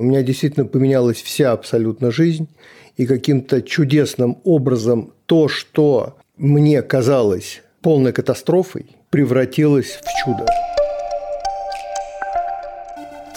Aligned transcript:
У 0.00 0.04
меня 0.04 0.22
действительно 0.22 0.64
поменялась 0.64 1.20
вся 1.20 1.50
абсолютно 1.50 2.12
жизнь, 2.12 2.48
и 2.96 3.04
каким-то 3.04 3.62
чудесным 3.62 4.38
образом 4.44 5.12
то, 5.26 5.48
что 5.48 6.16
мне 6.36 6.82
казалось 6.82 7.62
полной 7.82 8.12
катастрофой, 8.12 8.86
превратилось 9.10 9.98
в 10.00 10.24
чудо. 10.24 10.46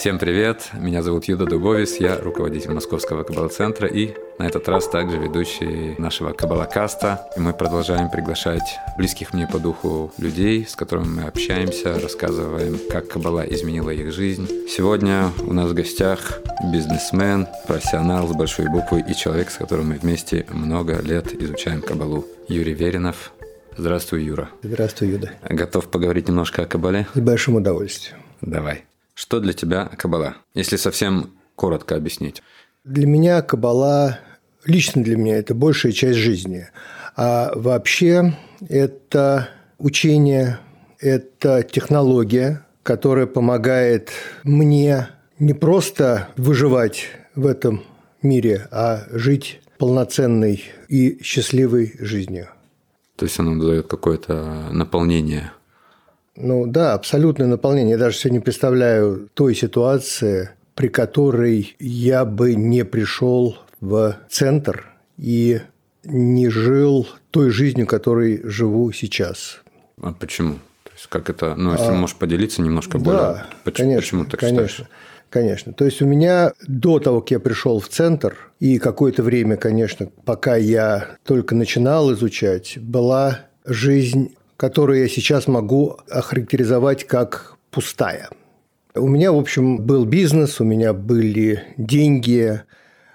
Всем 0.02 0.18
привет, 0.18 0.71
меня 0.74 1.04
зовут 1.04 1.26
Юда 1.26 1.46
Дубовис, 1.46 1.98
я 1.98 2.18
руководитель 2.18 2.71
Московского 2.71 3.21
Каббала-центра 3.21 3.88
и 3.88 4.16
на 4.39 4.48
этот 4.48 4.68
раз 4.68 4.88
также 4.88 5.20
ведущий 5.20 5.93
нашего 6.00 6.34
Каббала-каста. 6.34 7.28
И 7.38 7.39
мы 7.39 7.54
продолжаем 7.54 8.10
приглашать 8.10 8.79
близких 8.98 9.32
мне 9.32 9.46
по 9.46 9.60
духу 9.60 10.11
людей, 10.18 10.66
с 10.68 10.75
которыми 10.75 11.06
мы 11.06 11.24
общаемся, 11.25 12.00
рассказываем, 12.00 12.79
как 12.89 13.10
Каббала 13.10 13.42
изменила 13.42 13.92
их 13.92 14.11
жизнь. 14.11 14.48
Сегодня 14.68 15.29
у 15.46 15.54
нас 15.54 15.70
в 15.70 15.75
гостях 15.75 16.42
бизнесмен, 16.74 17.46
профессионал 17.68 18.28
с 18.28 18.32
большой 18.32 18.70
буквы 18.70 19.06
и 19.07 19.14
человек, 19.14 19.52
с 19.52 19.57
которым 19.57 19.89
мы 19.89 20.00
вместе 20.02 20.47
много 20.50 21.00
лет 21.04 21.32
изучаем 21.39 21.83
Кабалу. 21.83 22.25
Юрий 22.47 22.74
Веринов. 22.74 23.33
Здравствуй, 23.78 24.24
Юра. 24.24 24.50
Здравствуй, 24.64 25.10
Юда. 25.10 25.33
Готов 25.47 25.92
поговорить 25.92 26.28
немножко 26.28 26.64
о 26.64 26.65
Кабале? 26.65 27.06
С 27.14 27.20
большим 27.20 27.57
удовольствием. 27.57 28.18
Давай. 28.42 28.86
Что 29.21 29.39
для 29.39 29.54
тебя 29.54 29.86
Кабала? 29.86 30.38
Если 30.56 30.78
совсем 30.78 31.29
коротко 31.56 31.96
объяснить. 31.96 32.42
Для 32.84 33.06
меня 33.06 33.44
Кабала, 33.44 34.17
лично 34.66 35.03
для 35.03 35.16
меня, 35.16 35.38
это 35.38 35.53
большая 35.53 35.92
часть 35.92 36.17
жизни. 36.17 36.70
А 37.16 37.52
вообще 37.53 38.36
это 38.67 39.50
учение, 39.78 40.58
это 40.98 41.62
технология, 41.62 42.66
которая 42.81 43.28
помогает 43.28 44.09
мне 44.44 45.09
не 45.38 45.53
просто 45.53 46.30
выживать 46.36 47.06
в 47.36 47.45
этом 47.45 47.84
мире, 48.23 48.67
а 48.72 49.03
жить 49.12 49.62
полноценной 49.78 50.64
и 50.88 51.22
счастливой 51.22 51.94
жизнью. 52.00 52.48
То 53.17 53.26
есть 53.26 53.40
оно 53.40 53.64
дает 53.64 53.86
какое-то 53.86 54.70
наполнение 54.72 55.52
ну 56.42 56.66
да, 56.66 56.94
абсолютное 56.94 57.47
наполнение. 57.47 57.92
Я 57.92 57.97
даже 57.97 58.30
не 58.30 58.39
представляю 58.39 59.30
той 59.34 59.56
ситуации, 59.56 60.50
при 60.75 60.88
которой 60.88 61.75
я 61.80 62.25
бы 62.25 62.56
не 62.56 62.83
пришел 62.86 63.58
в 63.80 64.17
центр 64.30 64.92
и 65.17 65.61
не 66.03 66.50
жил 66.50 67.08
той 67.30 67.50
жизнью, 67.52 67.88
которой 67.88 68.42
живу 68.44 68.92
сейчас. 68.92 69.61
А 70.02 70.14
почему? 70.14 70.56
То 70.83 70.92
есть 70.94 71.08
как 71.08 71.30
это, 71.30 71.56
ну, 71.56 71.73
если 71.73 71.86
а, 71.86 71.94
можешь 71.94 72.16
поделиться 72.16 72.61
немножко 72.61 72.98
да, 72.98 73.03
более, 73.03 73.45
почему, 73.64 73.88
конечно, 73.88 74.02
почему 74.02 74.26
так 74.26 74.39
конечно. 74.39 74.67
считаешь? 74.67 74.89
Конечно. 75.30 75.73
То 75.73 75.86
есть 75.86 76.02
у 76.02 76.05
меня 76.05 76.52
до 76.67 77.00
того, 77.00 77.22
как 77.22 77.31
я 77.31 77.39
пришел 77.39 77.80
в 77.80 77.88
центр, 77.88 78.36
и 78.59 78.80
какое-то 78.80 79.23
время, 79.23 79.55
конечно, 79.55 80.08
пока 80.26 80.58
я 80.58 81.16
только 81.23 81.55
начинал 81.55 82.11
изучать, 82.14 82.78
была 82.78 83.39
жизнь 83.66 84.36
которую 84.62 85.00
я 85.00 85.08
сейчас 85.08 85.48
могу 85.48 85.98
охарактеризовать 86.08 87.08
как 87.08 87.58
пустая. 87.72 88.30
У 88.94 89.08
меня, 89.08 89.31
в 89.31 89.40
общем, 89.40 89.81
был 89.81 90.06
бизнес, 90.06 90.62
у 90.62 90.64
меня 90.64 90.94
были 90.94 91.64
деньги, 91.78 92.62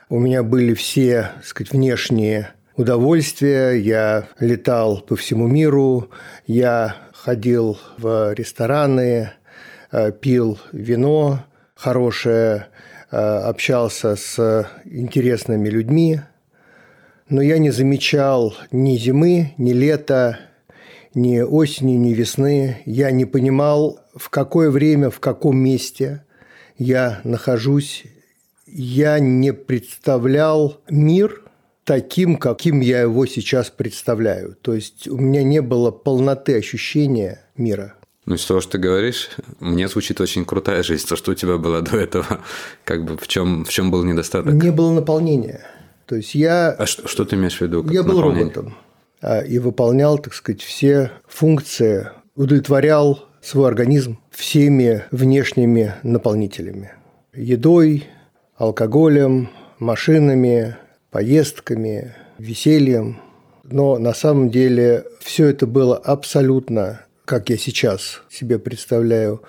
у 0.08 0.19
меня 0.19 0.42
были 0.42 0.74
все, 0.74 1.30
так 1.36 1.44
сказать, 1.44 1.72
внешние 1.72 2.48
удовольствия. 2.74 3.74
Я 3.74 4.27
летал 4.41 5.00
по 5.02 5.14
всему 5.14 5.47
миру, 5.47 6.11
я 6.48 6.97
ходил 7.12 7.78
в 7.97 8.33
рестораны, 8.34 9.30
э, 9.92 10.11
пил 10.11 10.58
вино 10.72 11.44
хорошее, 11.77 12.67
э, 13.12 13.17
общался 13.17 14.17
с 14.17 14.69
интересными 14.84 15.69
людьми. 15.69 16.22
Но 17.28 17.41
я 17.41 17.58
не 17.58 17.70
замечал 17.70 18.52
ни 18.72 18.97
зимы, 18.97 19.55
ни 19.58 19.70
лета, 19.70 20.41
ни 21.17 21.41
осени, 21.41 21.92
ни 21.92 22.13
весны. 22.13 22.83
Я 22.85 23.11
не 23.11 23.24
понимал, 23.24 23.98
в 24.14 24.29
какое 24.29 24.70
время, 24.70 25.11
в 25.11 25.18
каком 25.18 25.57
месте 25.57 26.24
я 26.79 27.20
нахожусь. 27.24 28.05
Я 28.67 29.18
не 29.18 29.52
представлял 29.52 30.80
мир 30.90 31.42
таким, 31.85 32.36
каким 32.36 32.80
я 32.80 33.01
его 33.01 33.24
сейчас 33.27 33.70
представляю. 33.70 34.57
То 34.61 34.74
есть 34.74 35.08
у 35.08 35.17
меня 35.17 35.42
не 35.42 35.63
было 35.63 35.90
полноты 35.90 36.58
ощущения 36.58 37.40
мира. 37.57 37.95
Ну, 38.27 38.35
из 38.35 38.45
того, 38.45 38.61
что 38.61 38.73
ты 38.73 38.79
говоришь, 38.79 39.30
мне 39.61 39.89
звучит 39.89 40.20
очень 40.20 40.45
крутая 40.45 40.83
жизнь. 40.83 41.07
То, 41.08 41.17
что 41.17 41.30
у 41.30 41.35
тебя 41.35 41.57
было 41.57 41.80
до 41.80 41.96
этого, 41.96 42.40
как 42.85 43.05
бы 43.05 43.17
в 43.17 43.27
чем, 43.27 43.64
в 43.64 43.70
чем 43.70 43.90
был 43.90 44.05
недостаток? 44.05 44.52
Не 44.52 44.70
было 44.70 44.92
наполнения. 44.92 45.64
То 46.07 46.17
есть 46.17 46.35
я... 46.35 46.73
А 46.73 46.86
что, 46.86 47.08
что 47.08 47.24
ты 47.24 47.36
имеешь 47.36 47.57
в 47.57 47.61
виду? 47.63 47.89
Я 47.89 48.02
был 48.02 48.20
роботом. 48.20 48.77
А, 49.20 49.40
и 49.40 49.58
выполнял, 49.58 50.18
так 50.18 50.34
сказать, 50.34 50.62
все 50.62 51.10
функции, 51.27 52.10
удовлетворял 52.34 53.24
свой 53.40 53.68
организм 53.68 54.18
всеми 54.30 55.04
внешними 55.10 55.94
наполнителями. 56.02 56.92
Едой, 57.32 58.04
алкоголем, 58.56 59.50
машинами, 59.78 60.77
поездками, 61.10 62.14
весельем. 62.38 63.20
Но 63.64 63.98
на 63.98 64.14
самом 64.14 64.50
деле 64.50 65.04
все 65.20 65.46
это 65.46 65.66
было 65.66 65.96
абсолютно, 65.96 67.00
как 67.24 67.50
я 67.50 67.56
сейчас 67.56 68.22
себе 68.30 68.58
представляю, 68.58 69.42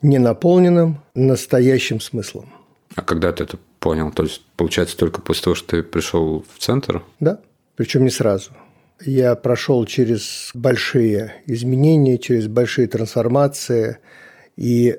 не 0.00 0.18
наполненным 0.18 1.02
настоящим 1.14 2.00
смыслом. 2.00 2.50
А 2.94 3.02
когда 3.02 3.32
ты 3.32 3.44
это 3.44 3.58
понял? 3.80 4.10
То 4.12 4.22
есть, 4.22 4.44
получается, 4.56 4.96
только 4.96 5.20
после 5.20 5.44
того, 5.44 5.54
что 5.54 5.68
ты 5.68 5.82
пришел 5.82 6.44
в 6.54 6.58
центр? 6.58 7.02
Да, 7.20 7.40
причем 7.76 8.04
не 8.04 8.10
сразу. 8.10 8.50
Я 9.00 9.36
прошел 9.36 9.84
через 9.86 10.50
большие 10.54 11.34
изменения, 11.46 12.18
через 12.18 12.48
большие 12.48 12.88
трансформации, 12.88 13.98
и 14.56 14.98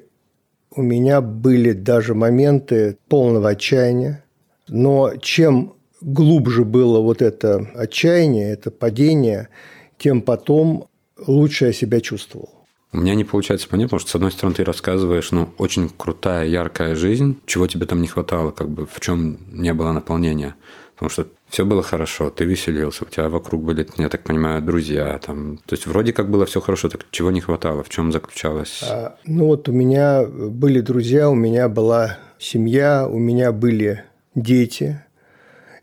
у 0.72 0.82
меня 0.82 1.22
были 1.22 1.74
даже 1.74 2.16
моменты 2.16 2.98
полного 3.10 3.50
отчаяния. 3.50 4.24
Но 4.68 5.16
чем 5.22 5.74
глубже 6.02 6.64
было 6.64 7.00
вот 7.00 7.22
это 7.22 7.70
отчаяние, 7.76 8.52
это 8.52 8.72
падение, 8.72 9.50
тем 9.98 10.22
потом 10.22 10.88
лучше 11.28 11.66
я 11.66 11.74
себя 11.74 12.00
чувствовал. 12.00 12.50
У 12.92 12.98
меня 12.98 13.14
не 13.14 13.24
получается 13.24 13.70
понять, 13.70 13.88
потому 13.88 14.00
что, 14.00 14.10
с 14.10 14.16
одной 14.16 14.31
стороны, 14.31 14.56
ты 14.56 14.64
рассказываешь, 14.64 15.31
ну, 15.31 15.50
очень 15.60 15.90
крутая, 15.90 16.48
яркая 16.48 16.96
жизнь, 16.96 17.40
чего 17.46 17.68
тебе 17.68 17.86
там 17.86 18.02
не 18.02 18.08
хватало, 18.08 18.50
как 18.52 18.70
бы, 18.70 18.88
в 18.88 19.00
чем 19.00 19.38
не 19.52 19.74
было 19.74 19.92
наполнения. 19.92 20.56
Потому 21.00 21.12
что 21.12 21.28
все 21.48 21.64
было 21.64 21.82
хорошо, 21.82 22.30
ты 22.30 22.44
веселился, 22.44 23.06
у 23.06 23.08
тебя 23.08 23.30
вокруг 23.30 23.64
были, 23.64 23.88
я 23.96 24.10
так 24.10 24.24
понимаю, 24.24 24.62
друзья. 24.62 25.18
Там. 25.26 25.58
То 25.66 25.76
есть 25.76 25.88
вроде 25.88 26.12
как 26.12 26.30
было 26.30 26.46
все 26.46 26.60
хорошо, 26.60 26.90
так 26.90 27.06
чего 27.10 27.32
не 27.32 27.40
хватало, 27.40 27.84
в 27.84 27.90
чем 27.90 28.12
заключалось? 28.12 28.84
А, 28.84 29.16
ну 29.24 29.46
вот 29.46 29.70
у 29.70 29.72
меня 29.72 30.26
были 30.26 30.82
друзья, 30.82 31.30
у 31.30 31.36
меня 31.36 31.70
была 31.70 32.18
семья, 32.38 33.08
у 33.08 33.18
меня 33.18 33.54
были 33.54 34.04
дети. 34.36 35.02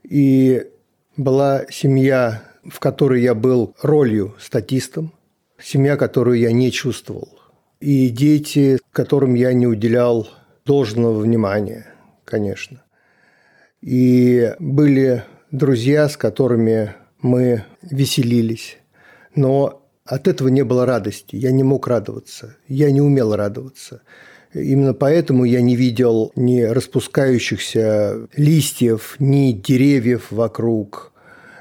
И 0.02 0.66
была 1.16 1.64
семья, 1.70 2.42
в 2.68 2.78
которой 2.78 3.22
я 3.22 3.34
был 3.34 3.74
ролью 3.80 4.34
статистом, 4.38 5.14
семья, 5.58 5.96
которую 5.96 6.38
я 6.38 6.52
не 6.52 6.70
чувствовал. 6.70 7.38
И 7.80 8.10
дети, 8.10 8.78
которым 8.92 9.32
я 9.32 9.54
не 9.54 9.66
уделял 9.66 10.28
должного 10.66 11.18
внимания, 11.18 11.86
конечно. 12.26 12.82
И 13.86 14.52
были 14.58 15.22
друзья, 15.52 16.08
с 16.08 16.16
которыми 16.16 16.94
мы 17.22 17.62
веселились. 17.82 18.78
Но 19.36 19.84
от 20.04 20.26
этого 20.26 20.48
не 20.48 20.64
было 20.64 20.84
радости. 20.86 21.36
Я 21.36 21.52
не 21.52 21.62
мог 21.62 21.86
радоваться. 21.86 22.56
Я 22.66 22.90
не 22.90 23.00
умел 23.00 23.36
радоваться. 23.36 24.02
Именно 24.52 24.92
поэтому 24.92 25.44
я 25.44 25.60
не 25.60 25.76
видел 25.76 26.32
ни 26.34 26.62
распускающихся 26.62 28.26
листьев, 28.34 29.14
ни 29.20 29.52
деревьев 29.52 30.32
вокруг. 30.32 31.12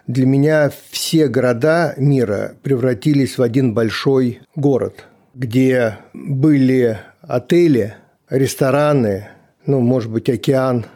Для 0.08 0.26
меня 0.26 0.72
все 0.90 1.28
города 1.28 1.94
мира 1.96 2.56
превратились 2.64 3.38
в 3.38 3.44
один 3.44 3.76
большой 3.76 4.40
город, 4.56 5.06
где 5.36 6.00
были 6.16 6.98
отели, 7.22 7.94
рестораны, 8.32 9.28
ну, 9.68 9.80
может 9.80 10.12
быть, 10.12 10.28
океан, 10.28 10.88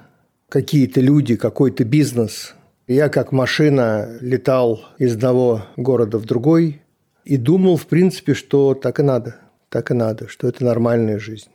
какие-то 0.50 1.00
люди, 1.00 1.36
какой-то 1.36 1.86
бизнес. 1.86 2.56
Я 2.88 3.10
как 3.10 3.32
машина 3.32 4.18
летал 4.20 4.82
из 4.98 5.14
одного 5.16 5.64
города 5.78 6.18
в 6.18 6.26
другой 6.26 6.82
и 7.24 7.38
думал, 7.38 7.78
в 7.78 7.86
принципе, 7.86 8.34
что 8.34 8.74
так 8.74 9.00
и 9.00 9.04
надо, 9.04 9.36
так 9.70 9.92
и 9.92 9.94
надо, 9.94 10.28
что 10.28 10.48
это 10.48 10.66
нормальная 10.66 11.20
жизнь. 11.20 11.50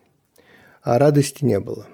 А 0.83 0.99
радости 0.99 1.45
не 1.45 1.59
было. 1.59 1.89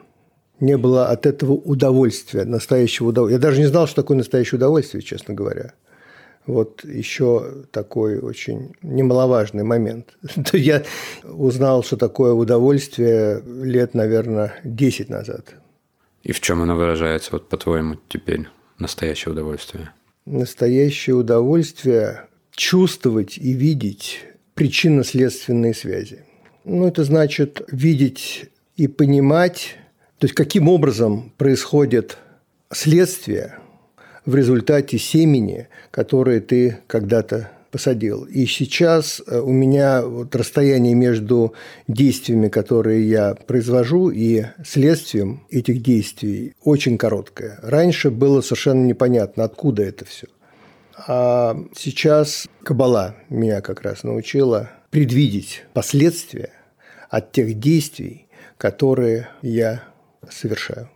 Не 0.61 0.76
было 0.76 1.08
от 1.08 1.25
этого 1.25 1.52
удовольствия, 1.52 2.44
настоящего 2.44 3.08
удовольствия. 3.08 3.37
Я 3.37 3.41
даже 3.41 3.61
не 3.61 3.67
знал, 3.67 3.87
что 3.87 4.02
такое 4.02 4.19
настоящее 4.19 4.58
удовольствие, 4.58 5.02
честно 5.02 5.32
говоря. 5.32 5.73
Вот 6.44 6.85
еще 6.85 7.64
такой 7.70 8.19
очень 8.19 8.75
немаловажный 8.82 9.62
момент. 9.62 10.19
Я 10.52 10.82
узнал, 11.25 11.82
что 11.82 11.97
такое 11.97 12.35
удовольствие 12.35 13.43
лет, 13.47 13.94
наверное, 13.94 14.52
10 14.64 15.08
назад– 15.08 15.55
И 16.23 16.33
в 16.33 16.41
чем 16.41 16.63
оно 16.63 16.77
выражается, 16.77 17.31
вот 17.33 17.49
по-твоему, 17.49 17.97
теперь 18.09 18.47
настоящее 18.79 19.33
удовольствие? 19.33 19.91
Настоящее 20.27 21.17
удовольствие 21.17 22.27
чувствовать 22.53 23.39
и 23.39 23.53
видеть 23.53 24.25
причинно-следственные 24.55 25.75
связи. 25.75 26.25
Ну, 26.65 26.87
это 26.87 27.05
значит 27.05 27.63
видеть 27.73 28.51
и 28.77 28.87
понимать, 28.87 29.77
то 30.19 30.27
есть 30.27 30.35
каким 30.35 30.69
образом 30.69 31.33
происходит 31.39 32.19
следствие 32.71 33.59
в 34.27 34.35
результате 34.35 34.99
семени, 34.99 35.69
которое 35.91 36.41
ты 36.41 36.79
когда-то 36.87 37.51
посадил. 37.71 38.25
И 38.25 38.47
сейчас 38.47 39.23
э, 39.27 39.39
у 39.39 39.51
меня 39.51 40.03
вот 40.03 40.35
расстояние 40.35 40.95
между 40.95 41.55
действиями, 41.89 42.49
которые 42.49 43.09
я 43.09 43.35
произвожу, 43.35 44.11
и 44.11 44.45
следствием 44.65 45.45
этих 45.51 45.83
действий 45.83 46.55
очень 46.63 46.99
короткое. 46.99 47.59
Раньше 47.63 48.11
было 48.11 48.41
совершенно 48.41 48.85
непонятно, 48.85 49.45
откуда 49.45 49.83
это 49.83 50.05
все. 50.05 50.27
А 51.07 51.57
сейчас 51.75 52.47
Кабала 52.63 53.17
меня 53.29 53.61
как 53.61 53.83
раз 53.83 54.03
научила 54.03 54.71
предвидеть 54.91 55.65
последствия 55.73 56.51
от 57.09 57.33
тех 57.33 57.59
действий, 57.59 58.27
которые 58.59 59.29
я 59.43 59.85
совершаю. 60.29 60.91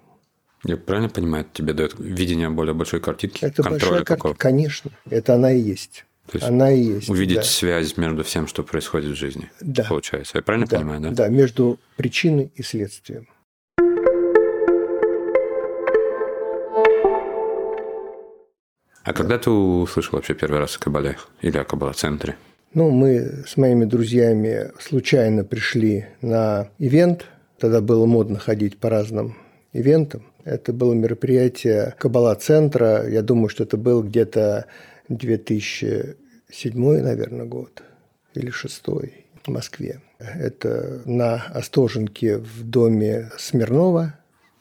Я 0.64 0.76
правильно 0.78 1.10
понимаю, 1.10 1.46
тебе 1.52 1.74
дает 1.74 1.98
видение 1.98 2.48
более 2.48 2.74
большой 2.74 3.00
картинки? 3.00 3.44
Это 3.44 3.62
большая 3.62 4.02
картинка, 4.02 4.38
конечно. 4.38 4.90
Это 5.10 5.34
она 5.34 5.52
и 5.52 5.60
есть. 5.60 6.06
То 6.30 6.38
есть 6.38 6.46
она 6.46 6.72
и 6.72 6.80
есть. 6.80 7.08
Увидеть 7.08 7.36
да. 7.36 7.42
связь 7.42 7.96
между 7.96 8.24
всем, 8.24 8.46
что 8.46 8.62
происходит 8.62 9.12
в 9.12 9.16
жизни. 9.16 9.50
Да. 9.60 9.84
Получается. 9.84 10.38
Я 10.38 10.42
правильно 10.42 10.66
да. 10.66 10.78
понимаю, 10.78 11.00
да? 11.00 11.10
Да, 11.10 11.28
между 11.28 11.78
причиной 11.96 12.50
и 12.54 12.62
следствием. 12.62 13.28
А 19.04 19.12
когда 19.12 19.38
ты 19.38 19.50
услышал 19.50 20.16
вообще 20.16 20.32
первый 20.32 20.60
раз 20.60 20.76
о 20.76 20.80
Кабале 20.80 21.18
или 21.42 21.58
о 21.58 21.64
Кабала-центре? 21.64 22.36
Ну, 22.72 22.90
мы 22.90 23.44
с 23.46 23.58
моими 23.58 23.84
друзьями 23.84 24.72
случайно 24.80 25.44
пришли 25.44 26.06
на 26.22 26.70
ивент. 26.78 27.26
Тогда 27.58 27.82
было 27.82 28.06
модно 28.06 28.38
ходить 28.38 28.78
по 28.78 28.88
разным 28.88 29.36
ивентам. 29.74 30.24
Это 30.44 30.72
было 30.72 30.94
мероприятие 30.94 31.94
Кабала-центра. 31.98 33.06
Я 33.08 33.20
думаю, 33.20 33.50
что 33.50 33.64
это 33.64 33.76
был 33.76 34.02
где-то 34.02 34.66
2007, 35.08 37.02
наверное, 37.02 37.46
год 37.46 37.82
или 38.34 38.50
шестой 38.50 39.24
в 39.42 39.48
Москве. 39.48 40.00
Это 40.18 41.02
на 41.04 41.34
Остоженке 41.34 42.38
в 42.38 42.62
доме 42.64 43.30
Смирнова. 43.38 44.14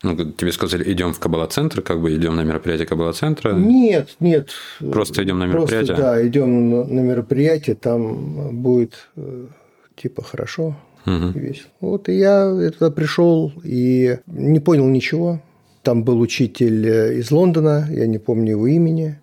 Ну, 0.03 0.31
тебе 0.31 0.51
сказали, 0.51 0.91
идем 0.91 1.13
в 1.13 1.19
Кабала-центр, 1.19 1.81
как 1.81 2.01
бы 2.01 2.13
идем 2.13 2.35
на 2.35 2.41
мероприятие 2.41 2.85
Кабала-центра? 2.85 3.53
Нет, 3.53 4.17
нет. 4.19 4.49
Просто 4.79 5.23
идем 5.23 5.39
на 5.39 5.45
мероприятие? 5.45 5.95
Просто, 5.95 6.03
да, 6.03 6.27
идем 6.27 6.69
на, 6.69 6.99
мероприятие, 6.99 7.77
там 7.77 8.61
будет 8.61 9.07
э, 9.15 9.47
типа 9.95 10.21
хорошо 10.21 10.75
угу. 11.05 11.27
и 11.33 11.39
весело. 11.39 11.69
Вот 11.79 12.09
и 12.09 12.17
я 12.17 12.71
туда 12.77 12.91
пришел 12.91 13.53
и 13.63 14.17
не 14.27 14.59
понял 14.59 14.87
ничего. 14.87 15.41
Там 15.83 16.03
был 16.03 16.19
учитель 16.19 16.85
э, 16.85 17.19
из 17.19 17.31
Лондона, 17.31 17.87
я 17.89 18.05
не 18.05 18.17
помню 18.17 18.51
его 18.51 18.67
имени. 18.67 19.19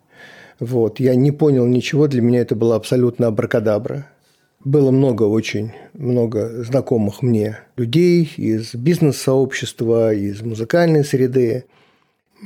Вот, 0.61 0.99
я 0.99 1.15
не 1.15 1.31
понял 1.31 1.65
ничего, 1.65 2.07
для 2.07 2.21
меня 2.21 2.41
это 2.41 2.55
было 2.55 2.75
абсолютно 2.75 3.25
абракадабра. 3.25 4.05
Было 4.63 4.91
много, 4.91 5.23
очень 5.23 5.71
много 5.95 6.63
знакомых 6.63 7.23
мне 7.23 7.57
людей 7.77 8.31
из 8.37 8.75
бизнес-сообщества, 8.75 10.13
из 10.13 10.43
музыкальной 10.43 11.03
среды, 11.03 11.65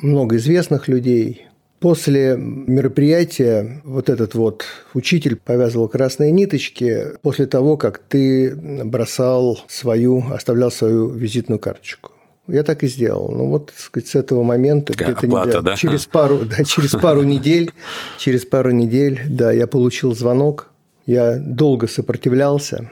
много 0.02 0.38
известных 0.38 0.88
людей. 0.88 1.48
После 1.82 2.38
мероприятия 2.38 3.82
вот 3.84 4.10
этот 4.10 4.34
вот 4.34 4.64
учитель 4.94 5.36
повязывал 5.36 5.90
красные 5.90 6.32
ниточки 6.32 7.18
после 7.22 7.48
того, 7.48 7.76
как 7.76 7.98
ты 7.98 8.56
бросал 8.56 9.60
свою, 9.68 10.24
оставлял 10.32 10.72
свою 10.72 11.10
визитную 11.10 11.60
карточку. 11.60 12.15
Я 12.48 12.64
так 12.64 12.84
и 12.84 12.88
сделал. 12.88 13.32
Ну 13.32 13.48
вот, 13.50 13.68
так 13.68 13.80
сказать, 13.80 14.08
с 14.10 14.16
этого 14.16 14.44
момента 14.44 14.94
где-то 14.94 15.26
оплата, 15.26 15.62
да? 15.62 15.76
через 15.76 16.06
пару, 16.06 16.46
да, 16.46 16.64
через 16.64 16.92
пару 16.92 17.24
недель, 17.24 17.72
через 18.18 18.46
пару 18.46 18.72
недель, 18.72 19.22
да, 19.28 19.52
я 19.52 19.68
получил 19.68 20.16
звонок. 20.16 20.72
Я 21.06 21.38
долго 21.38 21.88
сопротивлялся, 21.88 22.90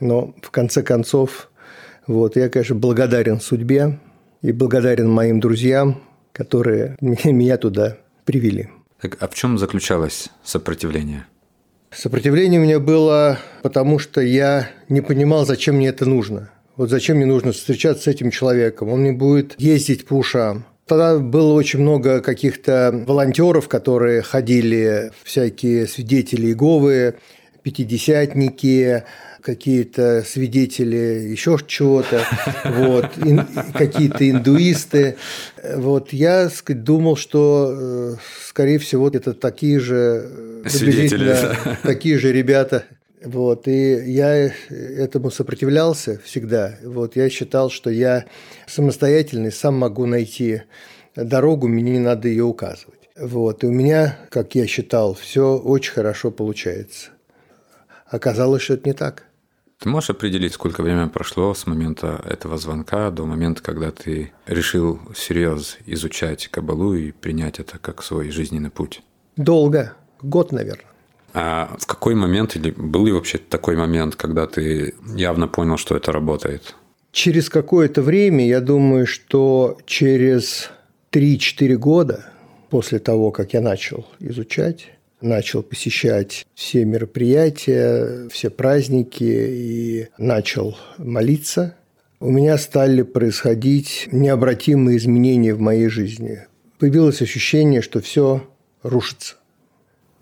но 0.00 0.34
в 0.42 0.50
конце 0.50 0.82
концов, 0.82 1.50
вот, 2.06 2.36
я, 2.36 2.48
конечно, 2.48 2.74
благодарен 2.74 3.40
судьбе 3.40 3.98
и 4.40 4.52
благодарен 4.52 5.10
моим 5.10 5.40
друзьям, 5.40 6.02
которые 6.32 6.96
меня 7.00 7.56
туда 7.58 7.98
привели. 8.24 8.70
Так, 9.00 9.16
а 9.20 9.28
в 9.28 9.34
чем 9.34 9.58
заключалось 9.58 10.28
сопротивление? 10.44 11.26
Сопротивление 11.90 12.60
у 12.60 12.62
меня 12.62 12.78
было, 12.78 13.38
потому 13.62 13.98
что 13.98 14.20
я 14.20 14.70
не 14.88 15.00
понимал, 15.00 15.44
зачем 15.44 15.76
мне 15.76 15.88
это 15.88 16.06
нужно. 16.06 16.50
Вот 16.80 16.88
зачем 16.88 17.18
мне 17.18 17.26
нужно 17.26 17.52
встречаться 17.52 18.04
с 18.04 18.06
этим 18.06 18.30
человеком? 18.30 18.88
Он 18.88 19.04
не 19.04 19.12
будет 19.12 19.54
ездить 19.60 20.06
по 20.06 20.14
ушам. 20.14 20.64
Тогда 20.86 21.18
было 21.18 21.52
очень 21.52 21.80
много 21.80 22.22
каких-то 22.22 23.04
волонтеров, 23.06 23.68
которые 23.68 24.22
ходили, 24.22 25.12
всякие 25.22 25.86
свидетели 25.86 26.46
Иеговы, 26.46 27.16
пятидесятники, 27.62 29.04
какие-то 29.42 30.24
свидетели 30.26 31.28
еще 31.28 31.58
чего-то, 31.66 32.24
вот, 32.64 33.10
ин, 33.18 33.46
какие-то 33.74 34.30
индуисты. 34.30 35.16
Вот, 35.76 36.14
я 36.14 36.48
сказать, 36.48 36.82
думал, 36.82 37.16
что, 37.16 37.74
э, 37.78 38.16
скорее 38.48 38.78
всего, 38.78 39.06
это 39.06 39.34
такие 39.34 39.80
же, 39.80 40.62
свидетели, 40.66 41.36
такие 41.82 42.18
же 42.18 42.32
ребята, 42.32 42.86
вот, 43.24 43.68
и 43.68 44.02
я 44.10 44.52
этому 44.70 45.30
сопротивлялся 45.30 46.18
всегда. 46.24 46.78
Вот, 46.82 47.16
я 47.16 47.28
считал, 47.28 47.70
что 47.70 47.90
я 47.90 48.24
самостоятельный, 48.66 49.52
сам 49.52 49.78
могу 49.78 50.06
найти 50.06 50.62
дорогу, 51.14 51.68
мне 51.68 51.82
не 51.82 51.98
надо 51.98 52.28
ее 52.28 52.44
указывать. 52.44 53.10
Вот, 53.18 53.64
и 53.64 53.66
у 53.66 53.72
меня, 53.72 54.18
как 54.30 54.54
я 54.54 54.66
считал, 54.66 55.14
все 55.14 55.58
очень 55.58 55.92
хорошо 55.92 56.30
получается. 56.30 57.10
Оказалось, 58.06 58.62
что 58.62 58.74
это 58.74 58.88
не 58.88 58.94
так. 58.94 59.24
Ты 59.78 59.88
можешь 59.88 60.10
определить, 60.10 60.52
сколько 60.52 60.82
времени 60.82 61.08
прошло 61.08 61.54
с 61.54 61.66
момента 61.66 62.22
этого 62.28 62.58
звонка 62.58 63.10
до 63.10 63.24
момента, 63.24 63.62
когда 63.62 63.90
ты 63.90 64.32
решил 64.46 65.00
всерьез 65.14 65.78
изучать 65.86 66.48
Кабалу 66.48 66.94
и 66.94 67.12
принять 67.12 67.60
это 67.60 67.78
как 67.78 68.02
свой 68.02 68.30
жизненный 68.30 68.70
путь? 68.70 69.02
Долго. 69.36 69.94
Год, 70.20 70.52
наверное. 70.52 70.89
А 71.32 71.76
в 71.78 71.86
какой 71.86 72.14
момент, 72.14 72.56
или 72.56 72.70
был 72.70 73.06
ли 73.06 73.12
вообще 73.12 73.38
такой 73.38 73.76
момент, 73.76 74.16
когда 74.16 74.46
ты 74.46 74.94
явно 75.14 75.48
понял, 75.48 75.76
что 75.76 75.96
это 75.96 76.12
работает? 76.12 76.74
Через 77.12 77.48
какое-то 77.48 78.02
время, 78.02 78.46
я 78.46 78.60
думаю, 78.60 79.06
что 79.06 79.78
через 79.86 80.70
3-4 81.12 81.74
года 81.76 82.32
после 82.70 82.98
того, 82.98 83.30
как 83.32 83.52
я 83.52 83.60
начал 83.60 84.06
изучать, 84.20 84.92
начал 85.20 85.62
посещать 85.62 86.46
все 86.54 86.84
мероприятия, 86.84 88.28
все 88.28 88.48
праздники 88.48 89.24
и 89.24 90.08
начал 90.18 90.78
молиться, 90.98 91.76
у 92.20 92.30
меня 92.30 92.58
стали 92.58 93.02
происходить 93.02 94.08
необратимые 94.12 94.98
изменения 94.98 95.54
в 95.54 95.60
моей 95.60 95.88
жизни. 95.88 96.46
Появилось 96.78 97.22
ощущение, 97.22 97.82
что 97.82 98.00
все 98.00 98.46
рушится. 98.82 99.36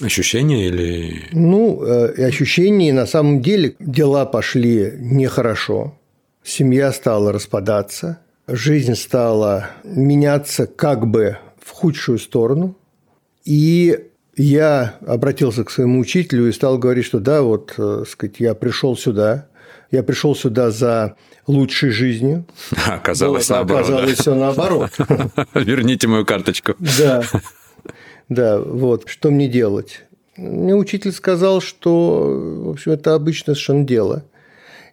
Ощущение 0.00 0.68
или... 0.68 1.24
Ну, 1.32 1.82
э, 1.84 2.26
ощущение, 2.26 2.92
на 2.92 3.06
самом 3.06 3.42
деле, 3.42 3.74
дела 3.80 4.26
пошли 4.26 4.92
нехорошо. 4.98 5.98
Семья 6.44 6.92
стала 6.92 7.32
распадаться, 7.32 8.20
жизнь 8.46 8.94
стала 8.94 9.70
меняться 9.84 10.66
как 10.66 11.06
бы 11.06 11.38
в 11.60 11.70
худшую 11.72 12.18
сторону. 12.18 12.76
И 13.44 13.98
я 14.36 14.94
обратился 15.06 15.64
к 15.64 15.70
своему 15.70 16.00
учителю 16.00 16.48
и 16.48 16.52
стал 16.52 16.78
говорить, 16.78 17.04
что 17.04 17.18
да, 17.18 17.42
вот, 17.42 17.74
э, 17.76 18.04
сказать, 18.08 18.36
я 18.38 18.54
пришел 18.54 18.96
сюда, 18.96 19.48
я 19.90 20.02
пришел 20.02 20.36
сюда 20.36 20.70
за 20.70 21.16
лучшей 21.46 21.90
жизнью. 21.90 22.46
Оказалось 22.86 23.48
вот, 23.48 23.56
наоборот. 23.56 23.84
Оказалось 23.84 24.16
да? 24.16 24.22
все 24.22 24.34
наоборот. 24.34 24.90
Верните 25.54 26.06
мою 26.06 26.24
карточку. 26.24 26.74
Да. 26.78 27.24
Да, 28.28 28.60
вот, 28.60 29.08
что 29.08 29.30
мне 29.30 29.48
делать? 29.48 30.04
Мне 30.36 30.74
учитель 30.74 31.12
сказал, 31.12 31.60
что, 31.60 32.64
в 32.64 32.70
общем, 32.70 32.92
это 32.92 33.14
обычное 33.14 33.54
совершенно 33.54 33.84
дело. 33.84 34.24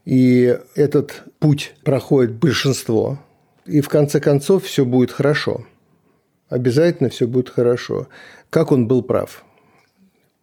И 0.05 0.57
этот 0.75 1.23
путь 1.39 1.75
проходит 1.83 2.33
большинство. 2.33 3.19
И 3.65 3.81
в 3.81 3.89
конце 3.89 4.19
концов 4.19 4.63
все 4.63 4.85
будет 4.85 5.11
хорошо. 5.11 5.65
Обязательно 6.49 7.09
все 7.09 7.27
будет 7.27 7.49
хорошо. 7.49 8.07
Как 8.49 8.71
он 8.71 8.87
был 8.87 9.01
прав. 9.01 9.43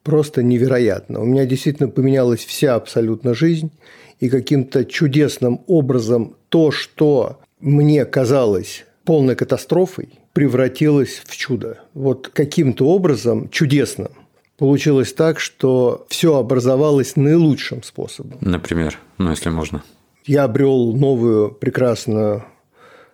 Просто 0.03 0.43
невероятно. 0.43 1.21
У 1.21 1.25
меня 1.25 1.47
действительно 1.47 1.89
поменялась 1.89 2.45
вся 2.45 2.75
абсолютно 2.75 3.35
жизнь. 3.35 3.71
И 4.19 4.29
каким-то 4.29 4.85
чудесным 4.85 5.63
образом 5.67 6.37
то, 6.49 6.71
что 6.71 7.41
мне 7.61 8.05
казалось 8.05 8.85
полной 9.05 9.35
катастрофой 9.35 10.21
превратилось 10.33 11.23
в 11.25 11.37
чудо. 11.37 11.81
Вот 11.95 12.29
каким-то 12.29 12.89
образом 12.89 13.49
чудесным 13.51 14.11
получилось 14.57 15.12
так, 15.12 15.41
что 15.41 16.07
все 16.09 16.37
образовалось 16.37 17.17
наилучшим 17.17 17.83
способом. 17.83 18.39
Например, 18.41 18.99
ну 19.19 19.31
если 19.31 19.51
можно. 19.51 19.83
Я 20.25 20.45
обрел 20.45 20.95
новую 20.95 21.51
прекрасную 21.51 22.45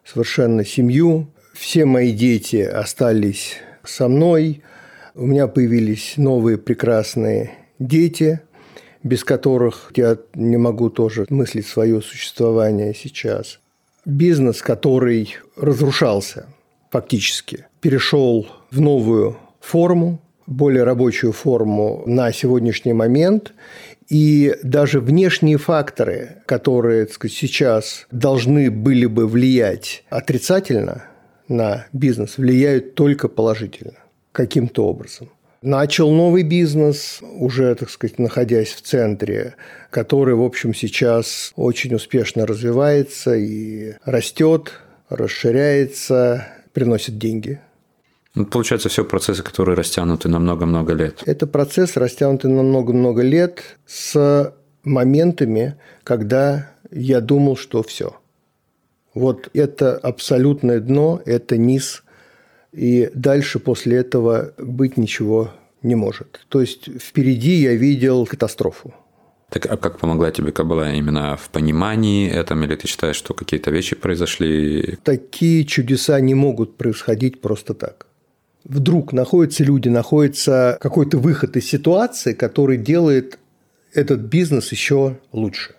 совершенно 0.04 0.64
семью. 0.64 1.28
Все 1.54 1.84
мои 1.84 2.12
дети 2.12 2.56
остались 2.56 3.56
со 3.82 4.08
мной. 4.08 4.62
У 5.14 5.26
меня 5.26 5.48
появились 5.48 6.14
новые 6.16 6.58
прекрасные 6.58 7.52
дети, 7.78 8.40
без 9.02 9.24
которых 9.24 9.90
я 9.96 10.18
не 10.34 10.56
могу 10.56 10.90
тоже 10.90 11.26
мыслить 11.30 11.66
свое 11.66 12.02
существование 12.02 12.94
сейчас. 12.94 13.58
Бизнес, 14.04 14.62
который 14.62 15.36
разрушался 15.56 16.46
фактически, 16.90 17.66
перешел 17.80 18.46
в 18.70 18.80
новую 18.80 19.36
форму, 19.60 20.20
более 20.46 20.84
рабочую 20.84 21.32
форму 21.32 22.02
на 22.06 22.32
сегодняшний 22.32 22.94
момент. 22.94 23.52
И 24.08 24.54
даже 24.62 25.00
внешние 25.00 25.58
факторы, 25.58 26.42
которые 26.46 27.04
так 27.04 27.14
сказать, 27.14 27.36
сейчас 27.36 28.06
должны 28.10 28.70
были 28.70 29.04
бы 29.04 29.26
влиять 29.26 30.04
отрицательно 30.08 31.04
на 31.48 31.86
бизнес, 31.92 32.38
влияют 32.38 32.94
только 32.94 33.28
положительно, 33.28 33.98
каким-то 34.32 34.86
образом. 34.86 35.28
Начал 35.60 36.10
новый 36.12 36.44
бизнес, 36.44 37.20
уже, 37.20 37.74
так 37.74 37.90
сказать, 37.90 38.18
находясь 38.18 38.68
в 38.68 38.80
центре, 38.80 39.56
который, 39.90 40.34
в 40.36 40.42
общем, 40.42 40.72
сейчас 40.72 41.52
очень 41.56 41.94
успешно 41.94 42.46
развивается 42.46 43.34
и 43.34 43.94
растет, 44.04 44.72
расширяется, 45.08 46.46
приносит 46.78 47.18
деньги 47.18 47.60
ну, 48.34 48.46
получается, 48.46 48.88
все 48.88 49.04
процессы, 49.04 49.42
которые 49.42 49.74
растянуты 49.74 50.28
на 50.28 50.38
много-много 50.38 50.92
лет. 50.92 51.22
Это 51.26 51.48
процесс, 51.48 51.96
растянутый 51.96 52.50
на 52.50 52.62
много-много 52.62 53.22
лет 53.22 53.78
с 53.84 54.54
моментами, 54.84 55.74
когда 56.04 56.70
я 56.92 57.20
думал, 57.20 57.56
что 57.56 57.82
все. 57.82 58.14
Вот 59.12 59.50
это 59.54 59.96
абсолютное 59.96 60.78
дно, 60.78 61.20
это 61.26 61.56
низ, 61.56 62.04
и 62.72 63.10
дальше 63.12 63.58
после 63.58 63.96
этого 63.96 64.52
быть 64.56 64.96
ничего 64.96 65.50
не 65.82 65.96
может. 65.96 66.46
То 66.48 66.60
есть 66.60 66.88
впереди 67.02 67.54
я 67.54 67.74
видел 67.74 68.24
катастрофу. 68.24 68.94
Так 69.50 69.66
а 69.66 69.76
как 69.76 69.98
помогла 69.98 70.30
тебе 70.30 70.52
Кабала 70.52 70.92
именно 70.92 71.36
в 71.36 71.48
понимании 71.48 72.30
этом, 72.30 72.62
или 72.64 72.76
ты 72.76 72.86
считаешь, 72.86 73.16
что 73.16 73.32
какие-то 73.32 73.70
вещи 73.70 73.96
произошли? 73.96 74.98
Такие 75.04 75.64
чудеса 75.64 76.20
не 76.20 76.34
могут 76.34 76.76
происходить 76.76 77.40
просто 77.40 77.74
так 77.74 78.08
вдруг 78.68 79.12
находятся 79.12 79.64
люди, 79.64 79.88
находится 79.88 80.78
какой-то 80.80 81.18
выход 81.18 81.56
из 81.56 81.66
ситуации, 81.66 82.34
который 82.34 82.76
делает 82.76 83.38
этот 83.92 84.20
бизнес 84.20 84.70
еще 84.70 85.18
лучше. 85.32 85.74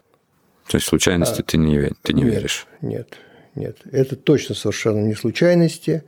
То 0.67 0.77
есть 0.77 0.87
случайности 0.87 1.41
а, 1.41 1.43
ты 1.43 1.57
не, 1.57 1.91
ты 2.01 2.13
не 2.13 2.23
нет, 2.23 2.33
веришь? 2.33 2.67
Нет, 2.81 3.17
нет. 3.55 3.77
Это 3.91 4.15
точно 4.15 4.55
совершенно 4.55 4.99
не 4.99 5.15
случайности. 5.15 6.03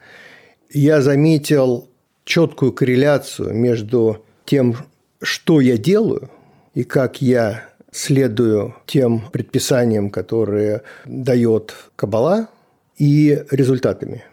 Я 0.71 1.01
заметил 1.01 1.89
четкую 2.25 2.73
корреляцию 2.73 3.53
между 3.53 4.25
тем, 4.45 4.75
что 5.21 5.61
я 5.61 5.77
делаю, 5.77 6.29
и 6.73 6.83
как 6.83 7.21
я 7.21 7.65
следую 7.91 8.75
тем 8.85 9.23
предписаниям, 9.31 10.09
которые 10.09 10.81
дает 11.05 11.73
Кабала, 11.95 12.47
и 12.97 13.43
результатами 13.49 14.23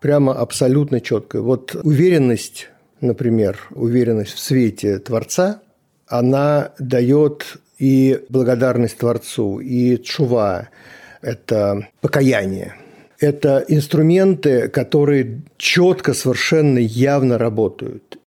прямо 0.00 0.34
абсолютно 0.34 1.00
четко. 1.00 1.40
Вот 1.40 1.76
уверенность, 1.76 2.68
например, 3.00 3.58
уверенность 3.70 4.32
в 4.32 4.40
свете 4.40 4.98
Творца, 4.98 5.62
она 6.08 6.72
дает 6.78 7.58
и 7.78 8.20
благодарность 8.28 8.98
Творцу, 8.98 9.60
и 9.60 9.96
чува– 10.02 10.68
это 11.22 11.88
покаяние. 12.00 12.74
Это 13.20 13.64
инструменты, 13.68 14.68
которые 14.68 15.42
четко, 15.56 16.12
совершенно 16.12 16.78
явно 16.78 17.38
работают. 17.38 18.18